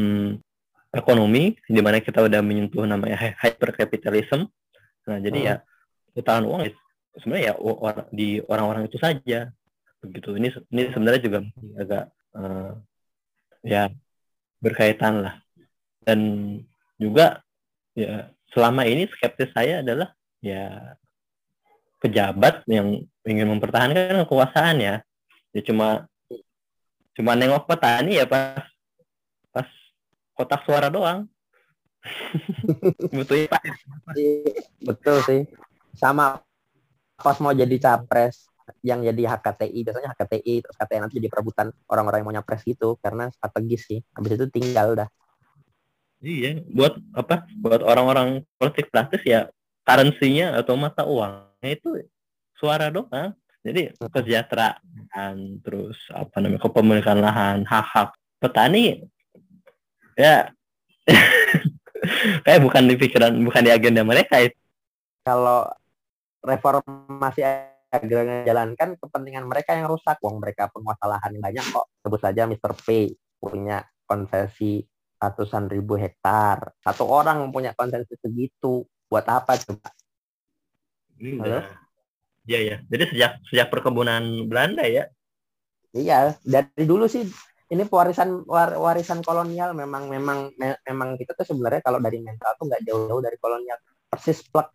ekonomi 0.95 1.59
di 1.67 1.81
mana 1.83 1.99
kita 1.99 2.23
udah 2.23 2.39
menyentuh 2.39 2.87
namanya 2.87 3.19
hypercapitalism. 3.43 4.47
Nah, 5.05 5.17
jadi 5.19 5.39
hmm. 5.39 5.47
ya 5.51 5.55
putaran 6.15 6.47
uang 6.47 6.61
sebenarnya 7.19 7.51
ya 7.51 7.53
di 8.15 8.39
orang-orang 8.47 8.87
itu 8.87 8.97
saja 8.97 9.51
begitu. 9.99 10.39
Ini 10.39 10.47
ini 10.71 10.81
sebenarnya 10.95 11.21
juga 11.21 11.39
agak 11.75 12.03
uh, 12.39 12.71
ya 13.61 13.91
berkaitan 14.63 15.21
lah. 15.21 15.35
Dan 16.05 16.19
juga 17.01 17.41
ya 17.97 18.29
selama 18.53 18.85
ini 18.87 19.09
skeptis 19.09 19.51
saya 19.51 19.81
adalah 19.81 20.13
ya 20.39 20.95
pejabat 21.99 22.61
yang 22.69 23.03
ingin 23.25 23.47
mempertahankan 23.49 24.21
kekuasaan 24.23 24.77
ya. 24.79 24.95
Ya 25.51 25.61
cuma 25.65 26.05
cuma 27.15 27.33
nengok 27.33 27.65
petani 27.65 28.21
ya 28.21 28.29
pas 28.29 28.61
pas 29.49 29.67
kotak 30.37 30.61
suara 30.69 30.93
doang. 30.93 31.25
Betul 33.17 33.49
Pak. 33.49 33.63
Betul 34.85 35.17
sih. 35.25 35.41
Sama 35.97 36.37
pas 37.17 37.37
mau 37.39 37.55
jadi 37.55 37.79
capres 37.79 38.45
yang 38.81 39.01
jadi 39.05 39.37
HKTI 39.37 39.79
biasanya 39.85 40.09
HKTI 40.13 40.53
terus 40.61 40.75
KTI 40.77 40.99
nanti 41.01 41.15
jadi 41.21 41.29
perebutan 41.29 41.69
orang-orang 41.89 42.21
yang 42.21 42.27
mau 42.27 42.35
nyapres 42.35 42.65
gitu 42.65 42.97
karena 42.97 43.29
strategis 43.29 43.85
sih 43.85 43.99
habis 44.13 44.37
itu 44.37 44.45
tinggal 44.49 44.97
dah 44.97 45.09
iya 46.25 46.51
buat 46.65 46.97
apa? 47.13 47.45
Buat 47.61 47.85
orang-orang 47.85 48.41
politik 48.57 48.89
praktis 48.89 49.21
ya 49.21 49.45
currency-nya 49.85 50.57
atau 50.57 50.73
mata 50.73 51.05
uangnya 51.05 51.69
itu 51.69 52.01
suara 52.57 52.89
doang. 52.89 53.37
Jadi 53.65 53.93
kesejahteraan 53.97 55.61
terus 55.61 55.97
apa 56.13 56.37
namanya 56.41 56.61
kepemilikan 56.65 57.17
lahan 57.21 57.65
hak-hak 57.65 58.13
petani 58.41 59.05
ya. 60.17 60.49
Kayak 62.45 62.61
bukan 62.61 62.83
di 62.85 62.95
pikiran 62.97 63.33
bukan 63.41 63.61
di 63.65 63.71
agenda 63.73 64.01
mereka 64.05 64.41
itu. 64.41 64.57
Kalau 65.25 65.65
reformasi 66.45 67.41
agar 67.41 68.45
jalankan 68.45 68.99
kepentingan 69.01 69.45
mereka 69.49 69.73
yang 69.73 69.89
rusak. 69.89 70.21
Uang 70.21 70.37
mereka 70.37 70.69
penguasa 70.69 71.09
lahan 71.09 71.33
banyak 71.41 71.65
kok. 71.65 71.89
Sebut 72.05 72.21
saja 72.21 72.45
Mr. 72.45 72.77
P 72.77 73.17
punya 73.41 73.81
konsesi 74.05 74.85
ratusan 75.17 75.71
ribu 75.71 75.95
hektar 75.95 76.75
satu 76.83 77.07
orang 77.07 77.49
punya 77.49 77.71
konsesi 77.73 78.15
segitu 78.19 78.85
buat 79.07 79.25
apa 79.29 79.55
coba 79.61 79.89
hmm, 81.19 81.39
Halo? 81.41 81.59
Iya 82.45 82.59
ya. 82.61 82.77
Jadi 82.85 83.03
sejak 83.09 83.31
sejak 83.49 83.67
perkebunan 83.73 84.45
Belanda 84.45 84.85
ya. 84.85 85.09
Iya, 85.95 86.37
dari 86.45 86.85
dulu 86.85 87.09
sih 87.09 87.25
ini 87.73 87.83
warisan 87.89 88.45
war, 88.45 88.77
warisan 88.77 89.25
kolonial 89.25 89.73
memang 89.73 90.05
memang 90.05 90.53
me, 90.53 90.77
memang 90.85 91.17
kita 91.17 91.33
tuh 91.33 91.49
sebenarnya 91.49 91.81
kalau 91.81 91.97
dari 91.97 92.21
mental 92.21 92.53
tuh 92.61 92.69
nggak 92.69 92.83
jauh-jauh 92.85 93.21
dari 93.25 93.37
kolonial 93.41 93.79
persis 94.05 94.45
plek 94.45 94.69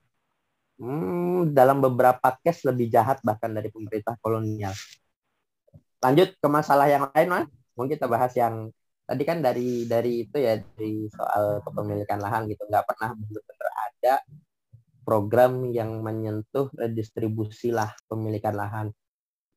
hmm, 0.82 1.54
dalam 1.54 1.78
beberapa 1.78 2.34
case 2.42 2.66
lebih 2.66 2.90
jahat 2.90 3.22
bahkan 3.22 3.54
dari 3.54 3.70
pemerintah 3.70 4.18
kolonial. 4.18 4.74
Lanjut 6.02 6.34
ke 6.40 6.48
masalah 6.50 6.90
yang 6.90 7.06
lain 7.14 7.28
mas, 7.30 7.46
mungkin 7.78 7.94
kita 7.94 8.10
bahas 8.10 8.32
yang 8.34 8.74
tadi 9.10 9.22
kan 9.26 9.42
dari 9.42 9.90
dari 9.90 10.22
itu 10.22 10.36
ya 10.38 10.54
dari 10.54 11.10
soal 11.10 11.58
kepemilikan 11.66 12.22
lahan 12.22 12.46
gitu 12.46 12.62
nggak 12.70 12.86
pernah 12.86 13.10
benar-benar 13.18 13.70
ada 13.90 14.14
program 15.02 15.66
yang 15.74 15.98
menyentuh 15.98 16.70
redistribusi 16.70 17.74
lah 17.74 17.90
pemilikan 18.06 18.54
lahan. 18.54 18.86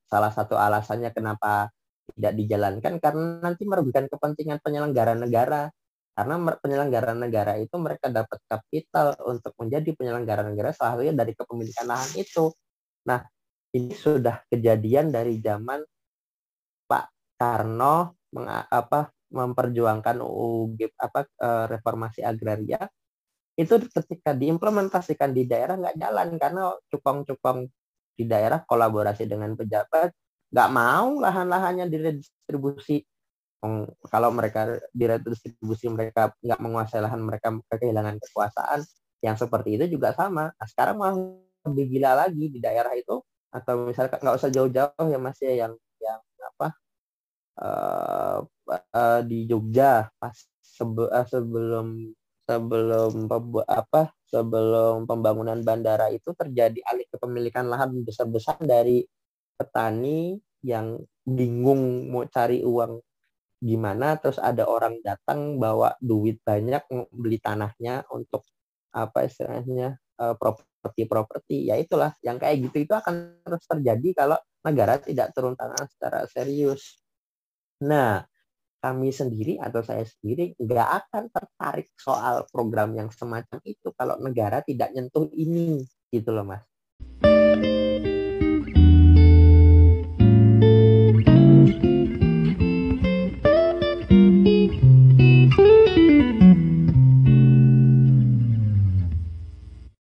Salah 0.09 0.33
satu 0.33 0.57
alasannya 0.57 1.13
kenapa 1.13 1.69
tidak 2.17 2.33
dijalankan 2.33 2.97
karena 2.97 3.45
nanti 3.45 3.63
merugikan 3.69 4.09
kepentingan 4.09 4.57
penyelenggara 4.65 5.13
negara. 5.13 5.69
Karena 6.13 6.37
penyelenggara 6.57 7.13
negara 7.17 7.57
itu 7.57 7.73
mereka 7.77 8.09
dapat 8.09 8.37
kapital 8.45 9.17
untuk 9.29 9.53
menjadi 9.57 9.93
penyelenggara 9.97 10.45
negara 10.45 10.69
salah 10.73 10.97
satunya 10.97 11.13
dari 11.13 11.33
kepemilikan 11.33 11.85
lahan 11.89 12.11
itu. 12.17 12.53
Nah, 13.09 13.21
ini 13.73 13.93
sudah 13.93 14.45
kejadian 14.45 15.09
dari 15.09 15.41
zaman 15.41 15.81
Pak 16.85 17.05
Karno 17.37 18.17
meng, 18.33 18.45
apa 18.49 19.12
memperjuangkan 19.33 20.21
UU 20.21 20.77
apa 21.01 21.25
eh, 21.25 21.65
reformasi 21.73 22.21
agraria 22.21 22.85
itu 23.53 23.73
ketika 23.85 24.33
diimplementasikan 24.33 25.29
di 25.33 25.45
daerah 25.45 25.77
nggak 25.77 25.97
jalan 25.97 26.27
karena 26.41 26.73
cukong-cukong 26.89 27.69
di 28.13 28.25
daerah 28.29 28.61
kolaborasi 28.65 29.25
dengan 29.29 29.53
pejabat 29.57 30.09
nggak 30.53 30.69
mau 30.69 31.17
lahan-lahannya 31.21 31.89
diredistribusi 31.89 33.01
kalau 34.11 34.29
mereka 34.35 34.75
diredistribusi 34.91 35.87
mereka 35.87 36.35
nggak 36.43 36.59
menguasai 36.59 36.99
lahan 36.99 37.23
mereka, 37.23 37.47
kehilangan 37.71 38.19
kekuasaan 38.19 38.83
yang 39.23 39.39
seperti 39.39 39.79
itu 39.79 39.95
juga 39.95 40.11
sama. 40.11 40.51
Nah, 40.51 40.67
sekarang 40.67 40.99
mau 40.99 41.15
lebih 41.63 41.95
gila 41.95 42.27
lagi 42.27 42.51
di 42.51 42.59
daerah 42.59 42.91
itu 42.91 43.23
atau 43.53 43.87
misalkan 43.87 44.19
nggak 44.19 44.35
usah 44.35 44.51
jauh-jauh 44.51 45.07
ya 45.07 45.19
masih 45.21 45.45
ya, 45.47 45.55
yang 45.67 45.73
yang 46.03 46.19
apa 46.43 46.75
uh, 47.59 48.39
uh, 48.69 49.21
di 49.25 49.45
Jogja 49.45 50.09
pas 50.17 50.35
sebe, 50.61 51.05
uh, 51.09 51.27
sebelum 51.27 52.13
sebelum 52.43 53.29
apa 53.69 54.11
sebelum 54.27 55.07
pembangunan 55.07 55.59
bandara 55.63 56.11
itu 56.11 56.35
terjadi 56.35 56.79
alih 56.91 57.07
kepemilikan 57.07 57.71
lahan 57.71 58.03
besar-besar 58.03 58.59
dari 58.59 59.05
petani 59.55 60.35
yang 60.65 60.99
bingung 61.23 62.11
mau 62.11 62.27
cari 62.27 62.59
uang 62.65 62.99
gimana 63.63 64.19
terus 64.19 64.43
ada 64.43 64.67
orang 64.67 64.99
datang 64.99 65.55
bawa 65.55 65.95
duit 66.03 66.43
banyak 66.43 66.83
beli 67.15 67.39
tanahnya 67.39 68.03
untuk 68.11 68.43
apa 68.91 69.23
istilahnya 69.23 69.95
properti-properti 70.19 71.71
ya 71.71 71.79
itulah 71.79 72.11
yang 72.19 72.35
kayak 72.35 72.59
gitu 72.59 72.83
itu 72.83 72.91
akan 72.91 73.39
terus 73.39 73.63
terjadi 73.63 74.09
kalau 74.11 74.37
negara 74.63 74.95
tidak 74.99 75.35
turun 75.35 75.53
tangan 75.59 75.85
secara 75.91 76.23
serius. 76.31 77.02
Nah, 77.83 78.23
kami 78.79 79.11
sendiri 79.11 79.59
atau 79.59 79.83
saya 79.83 80.07
sendiri 80.07 80.55
nggak 80.55 80.89
akan 81.03 81.23
tertarik 81.31 81.91
soal 81.99 82.47
program 82.47 82.95
yang 82.95 83.11
semacam 83.11 83.59
itu 83.67 83.91
kalau 83.95 84.15
negara 84.23 84.63
tidak 84.63 84.95
nyentuh 84.95 85.27
ini 85.35 85.83
gitu 86.07 86.31
loh 86.31 86.47
mas. 86.47 86.63